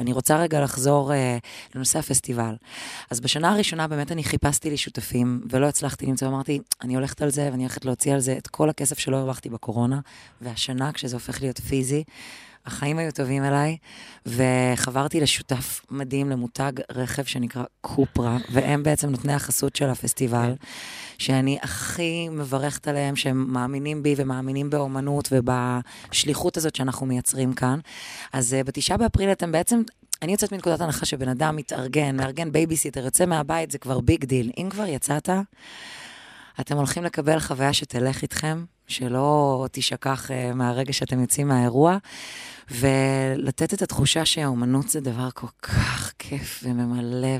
אני 0.00 0.12
רוצה 0.12 0.36
רגע 0.36 0.60
לחזור 0.64 1.12
אה, 1.12 1.38
לנושא 1.74 1.98
הפסטיבל. 1.98 2.54
אז 3.10 3.20
בשנה 3.20 3.52
הראשונה 3.52 3.88
באמת 3.88 4.12
אני 4.12 4.24
חיפשתי 4.24 4.70
לי 4.70 4.76
שותפים, 4.76 5.40
ולא 5.50 5.66
הצלחתי 5.66 6.06
למצוא, 6.06 6.28
אמרתי, 6.28 6.60
אני 6.82 6.94
הולכת 6.94 7.22
על 7.22 7.30
זה, 7.30 7.48
ואני 7.52 7.62
הולכת 7.62 7.84
להוציא 7.84 8.14
על 8.14 8.20
זה 8.20 8.34
את 8.38 8.46
כל 8.46 8.70
הכסף 8.70 8.98
שלא 8.98 9.16
הרווחתי 9.16 9.48
בקורונה, 9.48 10.00
והשנה, 10.40 10.92
כשזה 10.92 11.16
הופך 11.16 11.42
להיות 11.42 11.55
פיזי, 11.60 12.04
החיים 12.66 12.98
היו 12.98 13.12
טובים 13.12 13.44
אליי, 13.44 13.76
וחברתי 14.26 15.20
לשותף 15.20 15.80
מדהים 15.90 16.30
למותג 16.30 16.72
רכב 16.90 17.24
שנקרא 17.24 17.62
קופרה, 17.80 18.36
והם 18.50 18.82
בעצם 18.82 19.10
נותני 19.10 19.32
החסות 19.32 19.76
של 19.76 19.88
הפסטיבל, 19.88 20.54
שאני 21.18 21.58
הכי 21.62 22.28
מברכת 22.28 22.88
עליהם, 22.88 23.16
שהם 23.16 23.52
מאמינים 23.52 24.02
בי 24.02 24.14
ומאמינים 24.16 24.70
באומנות 24.70 25.28
ובשליחות 25.32 26.56
הזאת 26.56 26.76
שאנחנו 26.76 27.06
מייצרים 27.06 27.52
כאן. 27.52 27.78
אז 28.32 28.56
uh, 28.60 28.64
בתשעה 28.64 28.96
באפריל 28.96 29.32
אתם 29.32 29.52
בעצם... 29.52 29.82
אני 30.22 30.32
יוצאת 30.32 30.52
מנקודת 30.52 30.80
הנחה 30.80 31.06
שבן 31.06 31.28
אדם 31.28 31.56
מתארגן, 31.56 32.16
מארגן 32.16 32.52
בייביסיטר, 32.52 33.04
יוצא 33.04 33.26
מהבית, 33.26 33.70
זה 33.70 33.78
כבר 33.78 34.00
big 34.00 34.24
deal. 34.24 34.50
אם 34.58 34.68
כבר 34.70 34.86
יצאת, 34.86 35.28
אתם 36.60 36.76
הולכים 36.76 37.04
לקבל 37.04 37.40
חוויה 37.40 37.72
שתלך 37.72 38.22
איתכם, 38.22 38.64
שלא 38.88 39.66
תשכח 39.72 40.30
uh, 40.30 40.54
מהרגע 40.54 40.92
שאתם 40.92 41.20
יוצאים 41.20 41.48
מהאירוע, 41.48 41.96
ולתת 42.70 43.74
את 43.74 43.82
התחושה 43.82 44.24
שהאומנות 44.24 44.88
זה 44.88 45.00
דבר 45.00 45.28
כל 45.34 45.46
כך 45.62 46.12
כיף 46.18 46.60
וממלא 46.64 47.38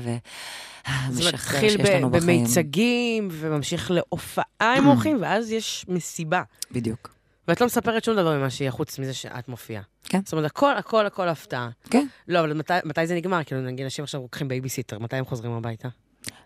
זה 1.09 1.31
מתחיל 1.33 1.69
שיש 1.69 1.89
לנו 1.89 2.09
בחיים. 2.09 2.39
במיצגים, 2.39 3.27
וממשיך 3.31 3.91
להופעה 3.91 4.75
עם 4.77 4.87
אורחים, 4.89 5.17
ואז 5.21 5.51
יש 5.51 5.85
מסיבה. 5.87 6.41
בדיוק. 6.71 7.17
ואת 7.47 7.61
לא 7.61 7.67
מספרת 7.67 8.03
שום 8.03 8.15
דבר 8.15 8.37
ממה 8.37 8.49
שיהיה, 8.49 8.71
חוץ 8.71 8.99
מזה 8.99 9.13
שאת 9.13 9.47
מופיעה. 9.47 9.83
כן. 10.03 10.19
זאת 10.23 10.33
אומרת, 10.33 10.45
הכל, 10.45 10.77
הכל, 10.77 11.05
הכל 11.05 11.27
הפתעה. 11.27 11.69
כן. 11.89 12.07
לא, 12.27 12.39
אבל 12.39 12.53
מתי, 12.53 12.73
מתי 12.85 13.07
זה 13.07 13.15
נגמר? 13.15 13.43
כאילו, 13.43 13.61
נגיד, 13.61 13.83
אנשים 13.83 14.03
עכשיו 14.03 14.21
לוקחים 14.21 14.47
בייביסיטר, 14.47 14.99
מתי 14.99 15.15
הם 15.15 15.25
חוזרים 15.25 15.51
הביתה? 15.51 15.87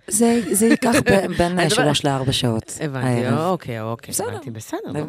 זה, 0.07 0.41
זה 0.51 0.67
ייקח 0.67 0.95
בין 1.37 1.59
אני 1.59 1.69
שלוש 1.69 2.05
לארבע 2.05 2.31
שעות. 2.31 2.77
הבנתי. 2.81 3.29
אוקיי, 3.29 3.81
אוקיי, 3.81 4.11
בסדר. 4.11 4.27
הבנתי, 4.27 4.51
בסדר. 4.51 4.77
לא, 4.85 4.99
אני- 4.99 5.01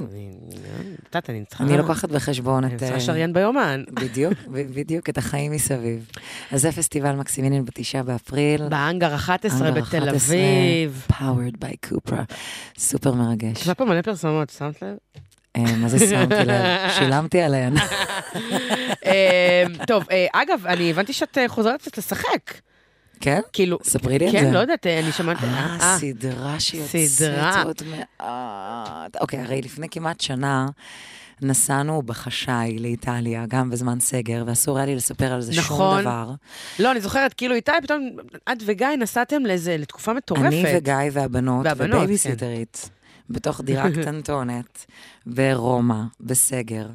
אני- 1.15 1.23
אני 1.29 1.45
צריכה... 1.45 1.65
אני 1.65 1.77
לוקחת 1.79 2.09
בחשבון 2.09 2.65
אני 2.65 2.75
את... 2.75 2.79
צריכה 2.79 2.95
אה, 2.95 2.99
לשריין 2.99 3.33
ביומן. 3.33 3.85
בדיוק, 4.03 4.35
בדיוק, 4.51 5.09
את 5.09 5.19
החיים 5.19 5.53
מסביב. 5.53 6.11
אז 6.53 6.61
זה 6.63 6.73
פסטיבל 6.73 7.13
מקסימיליאן 7.13 7.65
בתשעה 7.65 8.03
באפריל. 8.03 8.69
בהאנגר 8.69 9.15
11 9.15 9.69
האנגר 9.69 9.81
בתל 9.81 9.99
11, 10.09 10.37
אביב. 10.37 11.07
powered 11.11 11.65
by 11.65 11.89
קופרה. 11.89 12.23
סופר 12.79 13.15
מרגש. 13.15 13.61
יש 13.63 13.69
פה 13.71 13.85
מלא 13.85 14.03
פרסומות, 14.03 14.51
שמת 14.51 14.83
לב? 14.83 14.97
אה, 15.57 15.77
מה 15.77 15.89
זה 15.89 15.99
שמתי 15.99 16.35
לב? 16.35 16.65
שילמתי 16.99 17.41
עליהן. 17.41 17.75
אה, 19.07 19.65
טוב, 19.87 20.05
אה, 20.11 20.27
אגב, 20.33 20.67
אני 20.67 20.91
הבנתי 20.91 21.13
שאת 21.13 21.39
אה, 21.39 21.49
חוזרת 21.49 21.81
קצת 21.83 21.99
לשחק. 21.99 22.55
כן? 23.23 23.41
כאילו... 23.53 23.79
ספרי 23.83 24.19
לי 24.19 24.29
את 24.29 24.33
כן, 24.33 24.45
זה. 24.45 24.51
לא 24.51 24.59
יודעת, 24.59 24.87
אה, 24.87 25.01
אני 25.01 25.13
שמעתי... 25.13 25.47
אה, 25.47 25.77
אה, 25.81 25.99
סדרה 25.99 26.61
שיוצאת. 26.61 27.65
עוד 27.65 27.83
מעט. 27.91 29.17
אוקיי, 29.21 29.41
הרי 29.41 29.63
לפני 29.63 29.89
כמעט 29.89 30.21
שנה 30.21 30.67
נסענו 31.43 32.03
בחשאי 32.03 32.79
לאיטליה, 32.79 33.45
גם 33.49 33.71
בזמן 33.71 34.01
סגר, 34.01 34.45
ואסור 34.47 34.77
היה 34.77 34.87
לי 34.87 34.97
לספר 34.97 35.33
על 35.33 35.41
זה 35.41 35.53
שום 35.53 35.63
נכון. 35.65 36.01
דבר. 36.01 36.31
לא, 36.79 36.93
אני 36.93 37.01
זוכרת, 37.01 37.35
כאילו 37.35 37.55
איתי, 37.55 37.73
פתאום 37.83 38.11
את 38.53 38.59
וגיא 38.67 38.87
נסעתם 38.99 39.47
לאיזה, 39.47 39.77
לתקופה 39.77 40.13
מטורפת. 40.13 40.47
אני 40.47 40.65
וגיא 40.77 40.95
והבנות, 41.13 41.67
והבנות, 41.67 41.97
ובייביסיטרית, 41.97 42.91
בתוך 43.33 43.61
דירה 43.61 43.91
קטנטונת, 44.01 44.87
ברומא, 45.27 46.03
בסגר, 46.21 46.87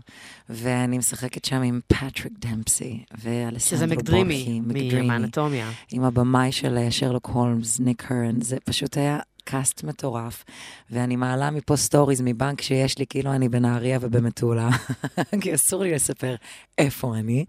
ואני 0.50 0.98
משחקת 0.98 1.46
שם 1.46 1.62
עם 1.62 1.79
פטריק 1.88 2.34
דמפסי, 2.39 3.03
שזה 3.17 3.29
ואלסנדרו 3.29 3.88
מקדרימי, 3.88 4.44
בורגי, 4.43 4.60
מקדרימי, 4.60 5.08
מהאנטומיה. 5.08 5.72
עם 5.91 6.03
הבמאי 6.03 6.51
של 6.51 6.77
אה, 6.77 6.91
שרלוק 6.91 7.27
הולמס, 7.27 7.79
ניק 7.79 8.12
הורן, 8.12 8.41
זה 8.41 8.58
פשוט 8.65 8.98
היה 8.98 9.20
קאסט 9.48 9.84
מטורף, 9.84 10.44
ואני 10.91 11.15
מעלה 11.15 11.51
מפה 11.51 11.75
stories 11.75 12.22
מבנק 12.22 12.62
שיש 12.62 12.98
לי, 12.98 13.06
כאילו 13.10 13.34
אני 13.34 13.50
בנהריה 13.50 13.98
ובמטולה, 14.01 14.70
כי 15.41 15.56
אסור 15.56 15.84
לי 15.84 15.94
לספר 15.94 16.36
איפה 16.77 17.15
אני. 17.15 17.46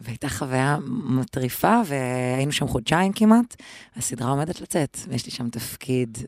והייתה 0.00 0.28
חוויה 0.28 0.76
מטריפה, 0.86 1.80
והיינו 1.86 2.52
שם 2.52 2.68
חודשיים 2.68 3.12
כמעט, 3.12 3.56
הסדרה 3.96 4.30
עומדת 4.30 4.60
לצאת, 4.60 4.98
ויש 5.08 5.26
לי 5.26 5.32
שם 5.32 5.48
תפקיד, 5.48 6.18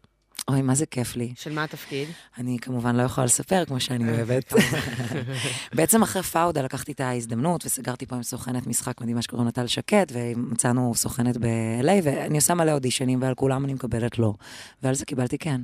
אוי, 0.49 0.63
מה 0.63 0.75
זה 0.75 0.87
כיף 0.87 1.17
לי. 1.17 1.33
של 1.37 1.53
מה 1.53 1.65
התפקיד? 1.65 2.09
אני 2.39 2.59
כמובן 2.59 2.97
לא 2.97 3.03
יכולה 3.03 3.25
לספר 3.25 3.65
כמו 3.65 3.81
שאני 3.81 4.11
אוהבת. 4.11 4.53
בעצם 5.77 6.03
אחרי 6.03 6.23
פאודה 6.23 6.63
לקחתי 6.63 6.93
את 6.93 7.01
ההזדמנות 7.01 7.67
וסגרתי 7.67 8.07
פה 8.07 8.17
עם 8.17 8.23
סוכנת 8.23 8.67
משחק 8.67 9.01
מדהימה 9.01 9.23
שקוראים 9.23 9.47
לה 9.47 9.53
טל 9.53 9.67
שקד, 9.67 10.07
ומצאנו 10.13 10.93
סוכנת 10.95 11.37
ב-LA, 11.37 11.91
ואני 12.03 12.39
עושה 12.39 12.55
מלא 12.55 12.73
אודישנים, 12.73 13.23
ועל 13.23 13.35
כולם 13.35 13.65
אני 13.65 13.75
מקבלת 13.75 14.19
לא. 14.19 14.35
ועל 14.83 14.95
זה 14.95 15.05
קיבלתי 15.05 15.39
כן. 15.39 15.61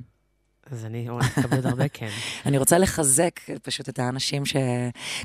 אז 0.72 0.84
אני 0.84 1.08
עוד 1.08 1.66
הרבה 1.66 1.88
כן. 1.88 2.08
אני 2.46 2.58
רוצה 2.58 2.78
לחזק 2.78 3.40
פשוט 3.62 3.88
את 3.88 3.98
האנשים 3.98 4.46
ש... 4.46 4.56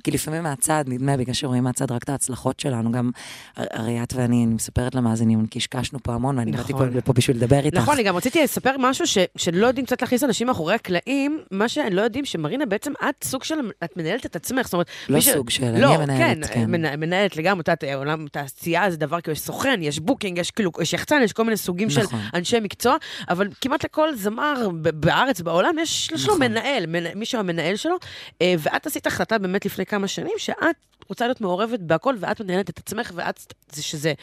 כי 0.04 0.12
לפעמים 0.12 0.44
מהצד, 0.44 0.84
נדמה, 0.88 1.18
בגלל 1.18 1.34
שרואים 1.34 1.64
מהצד 1.64 1.92
רק 1.92 2.04
את 2.04 2.10
ההצלחות 2.10 2.60
שלנו, 2.60 2.92
גם 2.92 3.12
הרי 3.58 4.04
את 4.04 4.14
ואני, 4.14 4.46
אני 4.46 4.54
מספרת 4.54 4.96
למאזינים, 4.96 5.46
קשקשנו 5.50 6.00
פה 6.04 6.14
המון, 6.14 6.38
ואני 6.38 6.52
באתי 6.52 6.74
פה 6.74 6.80
נכון. 6.80 6.98
לפה 6.98 7.14
בשביל 7.14 7.38
לדבר 7.38 7.60
איתך. 7.66 7.78
נכון, 7.78 7.94
אני 7.94 8.04
גם 8.04 8.16
רציתי 8.16 8.44
לספר 8.44 8.76
משהו 8.80 9.06
שלא 9.38 9.68
יודעים 9.68 9.86
קצת 9.86 10.02
להכניס 10.02 10.24
אנשים 10.24 10.48
מאחורי 10.48 10.74
הקלעים, 10.74 11.40
מה 11.52 11.70
שהם 11.70 11.94
לא 11.94 12.02
יודעים, 12.02 12.26
שמארינה 12.26 12.66
בעצם, 12.66 12.92
את 13.10 13.24
סוג 13.24 13.44
של, 13.44 13.56
את 13.84 13.98
מנהלת 13.98 14.26
את 14.26 14.36
עצמך, 14.36 14.66
זאת 14.66 14.74
אומרת... 14.74 14.88
לא 15.10 15.22
סוג 15.22 15.50
של, 15.50 15.64
אני 15.64 15.82
לא, 15.82 15.94
המנהלת, 15.94 16.46
כן, 16.46 16.54
כן. 16.54 16.72
מנ- 16.72 16.96
מנהלת 16.96 17.38
לגמרי, 17.38 17.62
את 17.62 17.84
עולם 17.96 18.28
תעשייה 18.32 18.92
זה 18.92 18.98
דבר, 18.98 19.22
כאילו, 19.22 19.34
יש 19.34 19.42
סוכן, 19.42 19.80
יש 19.84 20.00
booking, 20.00 20.38
יש 20.38 20.52
כאילו, 20.52 20.72
יחצן, 20.94 21.22
יש 21.24 21.34
כל 21.34 21.44
מיני 21.44 21.58
סוגים 21.58 21.90
של 21.90 22.02
נכון. 22.02 22.20
אנשי 22.34 22.60
מקצוע, 22.60 22.96
אבל 23.30 23.48
כמעט 23.62 23.86
לכל 23.86 24.16
זמר 24.16 24.70
ב- 24.82 25.00
בארץ, 25.30 25.42
בעולם, 25.42 25.76
יש 25.80 26.12
יש 26.12 26.28
לו 26.28 26.34
נכון. 26.36 26.52
מנהל, 26.52 26.86
מנ- 26.86 27.16
מישהו 27.16 27.40
המנהל 27.40 27.76
שלו, 27.76 27.96
אה, 28.42 28.54
ואת 28.60 28.88
עשית 28.88 29.08
החלטה 29.08 29.38
באמת 29.38 29.66
לפני 29.66 29.86
כמה 29.86 30.08
שנים, 30.08 30.34
שאת 30.38 30.76
רוצה 31.10 31.26
להיות 31.26 31.42
מעורבת 31.42 31.80
בהכל, 31.80 32.16
ואת 32.20 32.42
מנהלת 32.42 32.70
את 32.70 32.78
עצמך, 32.78 33.12
ואת, 33.16 33.54
זה 33.72 33.84
שזה... 33.84 34.14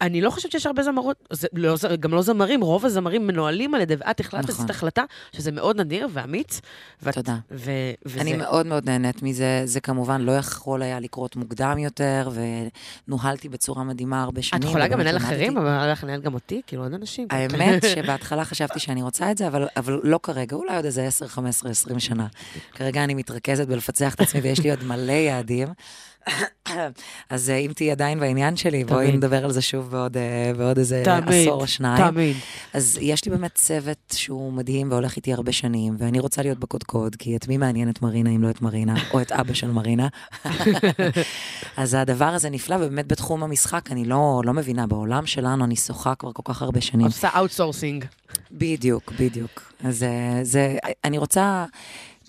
אני 0.00 0.20
לא 0.20 0.30
חושבת 0.30 0.52
שיש 0.52 0.66
הרבה 0.66 0.82
זמרות, 0.82 1.28
זה, 1.32 1.48
לא, 1.52 1.76
גם 2.00 2.14
לא 2.14 2.22
זמרים, 2.22 2.60
רוב 2.60 2.86
הזמרים 2.86 3.26
מנוהלים 3.26 3.74
על 3.74 3.80
ידי, 3.80 3.94
ואת 3.98 4.20
החלטת 4.20 4.44
נכון. 4.44 4.54
לעשות 4.54 4.70
החלטה, 4.70 5.04
שזה 5.32 5.52
מאוד 5.52 5.80
נדיר 5.80 6.08
ואמיץ. 6.12 6.60
ואת, 7.02 7.14
תודה. 7.14 7.36
ו, 7.50 7.70
וזה... 8.06 8.20
אני 8.20 8.36
מאוד 8.36 8.66
מאוד 8.66 8.90
נהנית 8.90 9.22
מזה, 9.22 9.62
זה 9.64 9.80
כמובן 9.80 10.20
לא 10.20 10.32
יכול 10.32 10.82
היה 10.82 11.00
לקרות 11.00 11.36
מוקדם 11.36 11.78
יותר, 11.78 12.30
ונוהלתי 13.08 13.48
בצורה 13.48 13.84
מדהימה 13.84 14.22
הרבה 14.22 14.42
שנים. 14.42 14.62
את 14.62 14.68
יכולה 14.68 14.88
גם 14.88 15.00
לנהל. 15.00 15.16
אחרים, 15.16 15.58
אבל 15.58 15.68
היה 15.68 15.92
לך 15.92 16.04
לנהל 16.04 16.20
גם 16.20 16.34
אותי, 16.34 16.62
כאילו 16.66 16.82
עוד 16.82 16.94
אנשים. 16.94 17.28
האמת 17.30 17.84
שבהתחלה 17.94 18.44
חשבתי 18.44 18.80
שאני 18.80 19.02
רוצה 19.02 19.30
את 19.30 19.38
זה, 19.38 19.46
אבל, 19.46 19.66
אבל 19.76 20.00
לא 20.02 20.20
כרגע, 20.22 20.56
אולי 20.56 20.76
עוד 20.76 20.84
איזה 20.84 21.04
10, 21.04 21.26
15, 21.26 21.70
20 21.70 22.00
שנה. 22.00 22.26
כרגע 22.72 23.04
אני 23.04 23.14
מתרכזת 23.14 23.66
בלפצח 23.66 24.14
את 24.14 24.20
עצמי 24.20 24.40
ויש 24.40 24.60
לי 24.60 24.70
עוד 24.70 24.84
מלא 24.84 25.12
יעדים. 25.12 25.68
אז 27.30 27.50
אה, 27.50 27.56
אם 27.56 27.72
תהיי 27.74 27.90
עדיין 27.90 28.20
בעניין 28.20 28.56
שלי, 28.56 28.84
בואי. 28.84 29.12
נדבר 29.12 29.44
על 29.44 29.52
זה 29.52 29.62
שוב 29.62 29.90
בעוד, 29.90 30.16
אה, 30.16 30.52
בעוד 30.58 30.78
איזה 30.78 31.02
תמיד, 31.04 31.40
עשור 31.42 31.60
או 31.60 31.66
שניים. 31.66 32.10
תמיד. 32.10 32.36
אז 32.72 32.98
יש 33.00 33.24
לי 33.24 33.30
באמת 33.30 33.54
צוות 33.54 33.98
שהוא 34.12 34.52
מדהים 34.52 34.90
והולך 34.90 35.16
איתי 35.16 35.32
הרבה 35.32 35.52
שנים, 35.52 35.96
ואני 35.98 36.20
רוצה 36.20 36.42
להיות 36.42 36.58
בקודקוד, 36.58 37.16
כי 37.16 37.36
את 37.36 37.48
מי 37.48 37.56
מעניין 37.56 37.90
את 37.90 38.02
מרינה 38.02 38.30
אם 38.30 38.42
לא 38.42 38.50
את 38.50 38.62
מרינה, 38.62 38.94
או 39.12 39.20
את 39.20 39.32
אבא 39.32 39.54
של 39.54 39.70
מרינה. 39.70 40.08
אז 41.76 41.94
הדבר 41.94 42.24
הזה 42.24 42.50
נפלא, 42.50 42.74
ובאמת 42.74 43.06
בתחום 43.06 43.42
המשחק 43.42 43.92
אני 43.92 44.04
לא, 44.04 44.42
לא 44.44 44.52
מבינה, 44.52 44.86
בעולם 44.86 45.26
שלנו 45.26 45.64
אני 45.64 45.76
שוחה 45.76 46.14
כבר 46.14 46.32
כל 46.32 46.42
כך 46.44 46.62
הרבה 46.62 46.80
שנים. 46.80 47.06
עושה 47.06 47.28
outsourcing. 47.36 48.04
בדיוק, 48.52 49.12
בדיוק. 49.20 49.72
אז 49.84 50.02
אה, 50.02 50.38
זה, 50.42 50.76
אני 51.04 51.18
רוצה, 51.18 51.64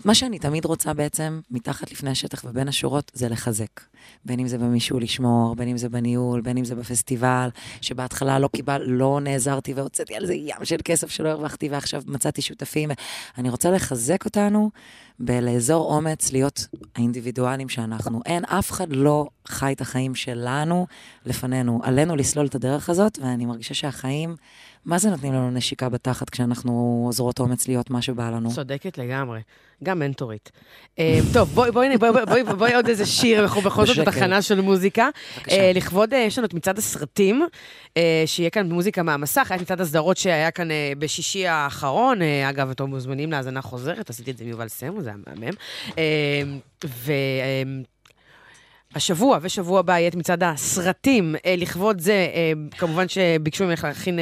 מה 0.05 0.15
שאני 0.15 0.39
תמיד 0.39 0.65
רוצה 0.65 0.93
בעצם, 0.93 1.41
מתחת 1.51 1.91
לפני 1.91 2.09
השטח 2.09 2.43
ובין 2.43 2.67
השורות, 2.67 3.11
זה 3.13 3.29
לחזק. 3.29 3.81
בין 4.25 4.39
אם 4.39 4.47
זה 4.47 4.57
במישהו 4.57 4.99
לשמור, 4.99 5.55
בין 5.55 5.67
אם 5.67 5.77
זה 5.77 5.89
בניהול, 5.89 6.41
בין 6.41 6.57
אם 6.57 6.65
זה 6.65 6.75
בפסטיבל, 6.75 7.49
שבהתחלה 7.81 8.39
לא 8.39 8.49
קיבל, 8.55 8.81
לא 8.85 9.19
נעזרתי 9.21 9.73
והוצאתי 9.73 10.15
על 10.15 10.25
זה 10.25 10.33
ים 10.33 10.65
של 10.65 10.77
כסף 10.85 11.09
שלא 11.09 11.29
הרווחתי, 11.29 11.69
ועכשיו 11.69 12.01
מצאתי 12.07 12.41
שותפים. 12.41 12.89
אני 13.37 13.49
רוצה 13.49 13.71
לחזק 13.71 14.25
אותנו 14.25 14.71
בלאזור 15.19 15.95
אומץ, 15.95 16.31
להיות 16.31 16.67
האינדיבידואלים 16.95 17.69
שאנחנו. 17.69 18.21
אין, 18.25 18.45
אף 18.45 18.71
אחד 18.71 18.87
לא 18.89 19.27
חי 19.47 19.73
את 19.73 19.81
החיים 19.81 20.15
שלנו 20.15 20.87
לפנינו. 21.25 21.79
עלינו 21.83 22.15
לסלול 22.15 22.45
את 22.45 22.55
הדרך 22.55 22.89
הזאת, 22.89 23.19
ואני 23.21 23.45
מרגישה 23.45 23.73
שהחיים, 23.73 24.35
מה 24.85 24.97
זה 24.97 25.09
נותנים 25.09 25.33
לנו 25.33 25.51
נשיקה 25.51 25.89
בתחת 25.89 26.29
כשאנחנו 26.29 27.03
עוזרות 27.05 27.39
אומץ 27.39 27.67
להיות 27.67 27.89
מה 27.89 28.01
שבא 28.01 28.29
לנו? 28.29 28.51
צודקת 28.51 28.97
לגמרי, 28.97 29.41
גם 29.83 29.99
מנטורית. 29.99 30.51
אה, 30.99 31.19
טוב, 31.33 31.49
בואי, 32.57 32.75
עוד 32.75 32.87
איזה 32.87 33.05
שיר, 33.05 33.43
אנחנו 33.43 33.61
בכל 33.61 33.85
זאת. 33.95 34.07
בתחנה 34.07 34.41
של 34.41 34.61
מוזיקה. 34.61 35.09
בבקשה. 35.37 35.55
אה, 35.55 35.71
לכבוד, 35.75 36.13
אה, 36.13 36.19
יש 36.19 36.37
לנו 36.37 36.47
את 36.47 36.53
מצעד 36.53 36.77
הסרטים, 36.77 37.47
אה, 37.97 38.23
שיהיה 38.25 38.49
כאן 38.49 38.69
מוזיקה 38.69 39.03
מהמסך, 39.03 39.51
היה 39.51 39.61
מצעד 39.61 39.81
הסדרות 39.81 40.17
שהיה 40.17 40.51
כאן 40.51 40.67
בשישי 40.99 41.47
האחרון, 41.47 42.19
אגב, 42.49 42.69
אתם 42.69 42.85
מוזמנים 42.85 43.31
להאזנה 43.31 43.61
חוזרת, 43.61 44.09
עשיתי 44.09 44.31
את 44.31 44.37
זה 44.37 44.43
עם 44.43 44.49
יובל 44.49 44.67
סמו, 44.67 45.01
זה 45.01 45.09
היה 45.09 45.17
מהמם. 45.27 45.53
ו... 46.85 47.11
השבוע 48.95 49.39
ושבוע 49.41 49.79
הבא 49.79 49.93
יהיה 49.93 50.07
את 50.07 50.15
מצעד 50.15 50.43
הסרטים. 50.43 51.35
לכבוד 51.57 51.99
זה, 51.99 52.27
כמובן 52.77 53.07
שביקשו 53.07 53.65
ממך 53.65 53.83
להכין 53.83 54.19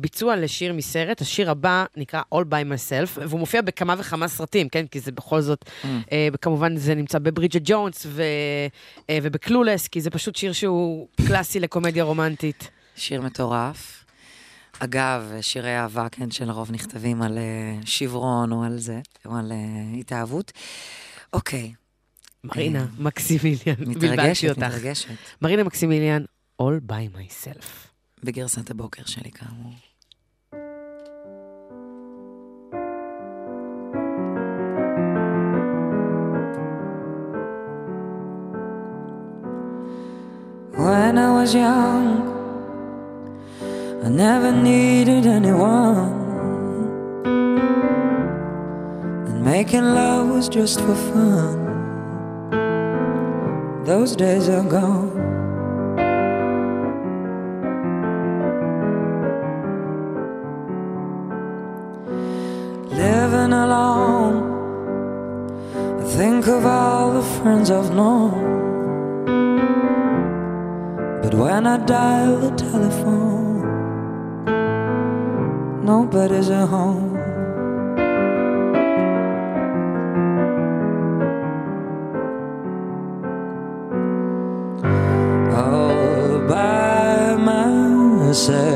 ביצוע 0.00 0.36
לשיר 0.36 0.72
מסרט. 0.72 1.20
השיר 1.20 1.50
הבא 1.50 1.84
נקרא 1.96 2.22
All 2.34 2.44
by 2.50 2.72
myself, 2.72 3.20
והוא 3.28 3.40
מופיע 3.40 3.62
בכמה 3.62 3.94
וכמה 3.98 4.28
סרטים, 4.28 4.68
כן? 4.68 4.86
כי 4.86 5.00
זה 5.00 5.12
בכל 5.12 5.40
זאת, 5.40 5.64
אה, 6.12 6.28
כמובן 6.40 6.76
זה 6.76 6.94
נמצא 6.94 7.18
בברידג'ט 7.18 7.62
ג'ונס 7.64 8.06
ו, 8.06 8.22
אה, 9.10 9.18
ובקלולס, 9.22 9.88
כי 9.88 10.00
זה 10.00 10.10
פשוט 10.10 10.36
שיר 10.36 10.52
שהוא 10.52 11.08
קלאסי 11.26 11.60
לקומדיה 11.60 12.04
רומנטית. 12.04 12.70
שיר 12.96 13.20
מטורף. 13.22 14.04
אגב, 14.80 15.32
שירי 15.40 15.78
אהבה, 15.78 16.08
כן, 16.08 16.30
שלרוב 16.30 16.72
נכתבים 16.72 17.22
על 17.22 17.38
uh, 17.38 17.86
שברון 17.86 18.52
או 18.52 18.64
על 18.64 18.78
זה, 18.78 19.00
או 19.26 19.36
על 19.36 19.52
uh, 19.52 19.98
התאהבות. 19.98 20.52
אוקיי, 21.32 21.72
מרינה 22.44 22.86
מקסימיליאן, 22.98 23.74
מתרגשת, 23.86 24.48
אותך. 24.48 24.62
מתרגשת. 24.62 25.08
מרינה 25.42 25.62
מקסימיליאן, 25.62 26.24
All 26.62 26.90
by 26.90 27.16
myself. 27.16 27.87
בגרסת 28.23 28.69
הבוקר 28.69 29.03
שלי, 29.05 29.31
כאמור. 29.31 29.73
When 40.75 41.17
I 41.17 41.29
was 41.39 41.53
young, 41.53 42.07
I 44.03 44.09
never 44.09 44.51
needed 44.51 45.25
anyone. 45.25 46.13
And 49.27 49.45
making 49.45 49.85
love 49.99 50.29
was 50.35 50.49
just 50.49 50.81
for 50.81 50.95
fun. 51.09 51.55
Those 53.85 54.15
days 54.15 54.49
are 54.49 54.63
gone. 54.63 55.16
Friends 67.42 67.70
I've 67.70 67.94
known. 67.94 68.32
But 71.22 71.34
when 71.34 71.66
I 71.66 71.76
dial 71.84 72.36
the 72.38 72.50
telephone, 72.56 73.62
nobody's 75.84 76.50
at 76.50 76.66
home. 76.68 77.16
All 85.54 86.40
by 86.48 87.36
myself. 87.36 88.67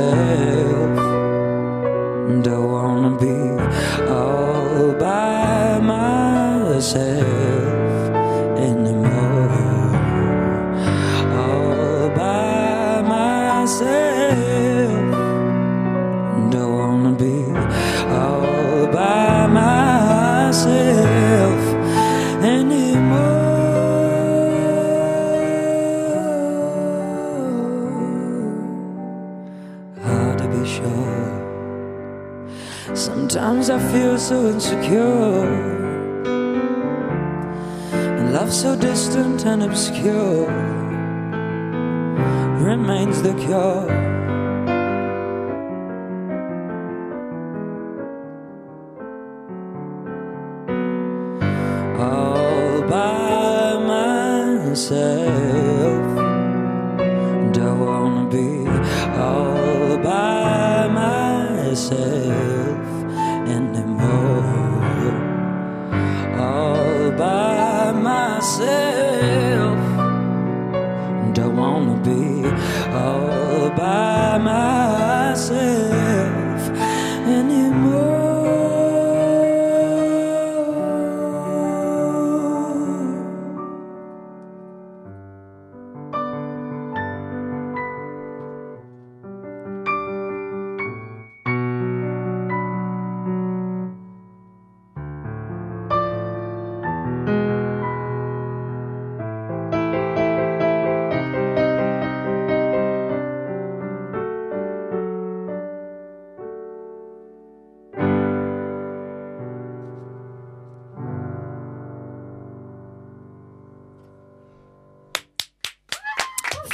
Love 38.42 38.52
so 38.52 38.74
distant 38.74 39.46
and 39.46 39.62
obscure 39.62 40.48
remains 42.59 43.22
the 43.22 43.33
cure. 43.35 44.12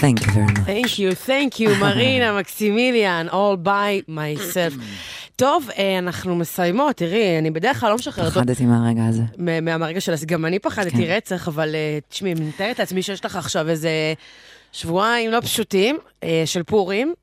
Thank 0.00 0.20
you 0.20 0.32
very 0.32 0.46
much. 0.46 0.66
Thank 0.66 0.98
you, 0.98 1.28
thank 1.28 1.60
you, 1.60 1.70
מרינה, 1.80 2.38
מקסימיליאן, 2.38 3.26
all 3.38 3.66
by 3.66 4.10
myself. 4.10 4.82
טוב, 5.36 5.68
אה, 5.78 5.98
אנחנו 5.98 6.36
מסיימות, 6.36 6.96
תראי, 6.96 7.38
אני 7.38 7.50
בדרך 7.50 7.80
כלל 7.80 7.90
לא 7.90 7.96
משחררת. 7.96 8.32
פחדתי 8.32 8.66
מהרגע 8.66 9.06
הזה. 9.06 9.22
מהרגע 9.62 10.00
של... 10.00 10.14
גם 10.26 10.46
אני 10.46 10.58
פחדתי 10.58 10.90
כן. 11.06 11.16
רצח, 11.16 11.48
אבל 11.48 11.74
אה, 11.74 11.98
תשמעי, 12.08 12.32
אני 12.32 12.40
מתארת 12.40 12.78
לעצמי 12.78 13.02
שיש 13.02 13.24
לך 13.24 13.36
עכשיו 13.36 13.68
איזה 13.68 13.90
שבועיים 14.72 15.30
לא 15.30 15.40
פשוטים 15.40 15.98
אה, 16.22 16.42
של 16.46 16.62
פורים. 16.62 17.14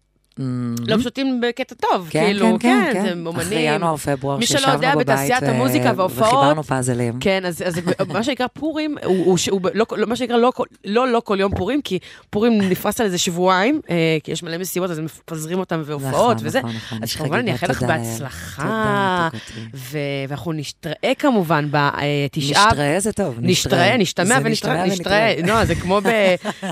לא 0.87 0.97
פשוטים 0.97 1.41
בקטע 1.41 1.75
טוב, 1.75 2.07
Mm-hmm. 2.07 2.11
כן, 2.11 2.25
כאילו, 2.25 2.57
כן, 2.59 2.89
כן, 2.93 3.01
זה 3.01 3.07
כן. 3.09 3.25
אומנים. 3.27 3.47
אחרי 3.47 3.59
ינואר-פברואר, 3.59 4.37
מי 4.37 4.45
שלא 4.45 4.57
שישבנו 4.59 4.73
יודע, 4.73 4.91
בבית 4.95 5.07
בתעשיית 5.07 5.43
ו- 5.43 5.45
המוזיקה 5.45 5.91
וההופעות, 5.95 6.27
וחיברנו 6.27 6.63
פאזלים. 6.63 7.13
כן, 7.19 7.45
אז, 7.45 7.63
אז 7.65 7.81
מה 8.07 8.23
שנקרא 8.23 8.47
פורים, 8.53 8.97
הוא, 9.05 9.37
הוא, 9.51 9.61
לא, 9.73 9.85
לא, 9.97 10.07
מה 10.07 10.15
שנקרא 10.15 10.37
לא, 10.37 10.51
לא, 10.85 11.07
לא 11.07 11.21
כל 11.25 11.37
יום 11.39 11.55
פורים, 11.55 11.81
כי 11.81 11.99
פורים 12.29 12.61
נפרס 12.61 12.99
על 12.99 13.05
איזה 13.05 13.17
שבועיים, 13.17 13.81
אה, 13.89 14.17
כי 14.23 14.31
יש 14.31 14.43
מלא 14.43 14.57
מסיבות, 14.57 14.89
אז 14.89 14.97
הם 14.99 15.05
מפזרים 15.05 15.59
אותם 15.59 15.81
והופעות 15.85 16.13
נכון, 16.35 16.47
וזה. 16.47 16.59
נכון, 16.59 16.71
נכון, 16.75 16.99
אז 17.03 17.13
כמובן 17.15 17.37
אני 17.37 17.51
אאחל 17.51 17.67
לך. 17.67 17.83
בהצלחה, 17.83 19.29
ואנחנו 19.73 20.51
נשתראה 20.53 21.11
כמובן 21.19 21.67
בתשעה... 21.71 22.65
נשתראה 22.67 22.99
זה 22.99 23.11
טוב, 23.11 23.35
נשתראה, 23.41 23.97
נשתמע 23.97 24.25
זה 24.25 24.41
ונשתראה, 24.43 24.85
נשתראה. 24.85 25.33
לא, 25.47 25.65
זה. 25.65 25.73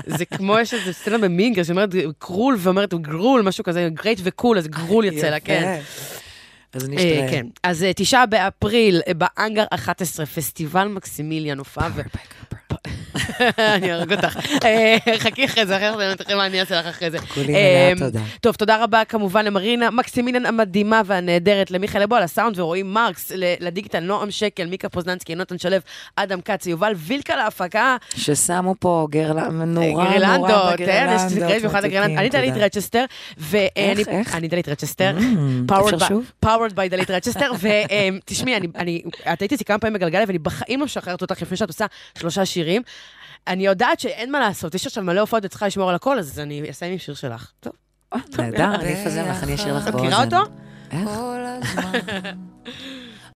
זה 0.06 0.24
כמו, 0.24 0.58
יש 0.58 0.74
איזה 0.74 0.92
סצנה 0.92 1.18
במין 1.18 1.47
גר 1.47 1.62
שאומרת 1.62 1.94
grool 2.20 2.56
ואומרת 2.58 2.94
grool, 2.94 3.42
משהו 3.54 3.64
כזה, 3.64 3.88
great 3.92 4.20
ו 4.22 4.28
cool, 4.28 4.58
אז 4.58 4.68
grool 4.68 5.04
יוצא 5.04 5.30
לה, 5.30 5.40
כן. 5.40 5.80
אז 6.72 6.84
אה, 6.84 6.88
נשתראה. 6.88 7.30
כן. 7.30 7.46
אז 7.62 7.82
אה, 7.82 7.92
תשעה 7.92 8.26
באפריל, 8.26 9.00
אה, 9.08 9.14
באנגר 9.14 9.64
11, 9.70 10.26
פסטיבל 10.26 10.88
מקסימיליאן, 10.88 11.58
הופעה 11.58 11.88
ו... 11.94 12.02
אני 13.74 13.92
אהרג 13.92 14.12
אותך. 14.12 14.38
אה, 14.64 14.96
חכי 15.18 15.44
אחרי 15.44 15.66
זה, 15.66 15.76
אחרי 15.76 16.08
זה, 16.08 16.16
תראי 16.16 16.34
מה 16.34 16.46
אני 16.46 16.60
אעשה 16.60 16.80
לך 16.80 16.86
אחרי 16.86 17.10
זה. 17.10 17.18
כולי 17.18 17.46
מלאה 17.46 17.88
אה, 17.88 17.92
תודה. 17.98 18.20
טוב, 18.40 18.54
תודה 18.54 18.84
רבה 18.84 19.04
כמובן 19.04 19.44
למרינה 19.44 19.90
מקסימיליאן 19.90 20.46
המדהימה 20.46 21.02
והנהדרת, 21.06 21.70
למיכאל 21.70 22.02
אבו 22.02 22.14
על 22.14 22.22
הסאונד 22.22 22.58
ורועי 22.58 22.82
מרקס, 22.82 23.32
לדיגיטל 23.60 24.00
נועם 24.00 24.30
שקל, 24.30 24.66
מיקה 24.66 24.88
פוזננסקי, 24.88 25.34
נותן 25.34 25.58
שלו, 25.58 25.76
אדם 26.16 26.40
כץ, 26.40 26.66
יובל 26.66 26.92
וילקה 26.96 27.36
להפקה, 27.36 27.96
ששמו 28.16 28.74
פה 28.78 29.06
גרלה, 29.10 29.48
נורא 29.48 29.64
נורא 29.64 30.10
גרלנדות, 30.10 30.76
כן, 30.76 30.84
בגרלנדות. 30.84 31.62
מיוחד 31.62 31.84
לגרלנד. 31.84 32.10
מתוקים, 32.10 32.18
אני 32.18 32.50
דלית. 32.50 32.54
רצ'שטר, 32.56 33.04
ואני... 33.38 34.02
איך? 34.08 34.34
אני 34.34 34.48
דלית 34.48 34.68
רצ'שטר, 34.68 35.16
Mm, 35.18 36.08
שוב? 36.08 36.32
powered 36.44 36.72
by 36.72 36.88
דלית 36.90 37.10
רצ'שטר, 37.10 37.52
ותשמעי, 37.60 38.56
אני, 38.56 38.66
אני, 38.76 39.02
את 39.32 39.42
הייתי 39.42 39.54
אצלי 39.54 39.64
כמה 39.64 39.78
פעמים 39.78 39.94
בגלגלייב, 39.94 40.24
ואני 40.26 40.38
בחיים 40.38 40.80
לא 40.80 40.86
משחררת 40.86 41.22
אותך 41.22 41.42
לפני 41.42 41.56
שאת 41.56 41.68
עושה 41.68 41.86
שלושה 42.18 42.46
שירים. 42.46 42.82
אני 43.46 43.66
יודעת 43.66 44.00
שאין 44.00 44.32
מה 44.32 44.40
לעשות, 44.40 44.74
יש 44.74 44.86
עכשיו 44.86 45.04
מלא 45.04 45.20
הופעות 45.20 45.44
וצריכה 45.44 45.66
לשמור 45.66 45.88
על 45.88 45.94
הכל, 45.94 46.18
אז 46.18 46.40
אני 46.40 46.70
אסיים 46.70 46.92
עם 46.92 46.98
שיר 46.98 47.14
שלך. 47.14 47.52
טוב, 47.60 47.72
נהדר, 48.38 48.74
אני 48.74 49.02
אפזר 49.02 49.30
לך, 49.30 49.42
אני 49.42 49.54
אשאיר 49.54 49.76
לך 49.76 49.88
באוזן. 49.88 49.98
מכירה 49.98 50.24
אותו? 50.24 50.36
איך? 50.90 51.08
כל 51.08 51.40
הזמן 51.46 51.92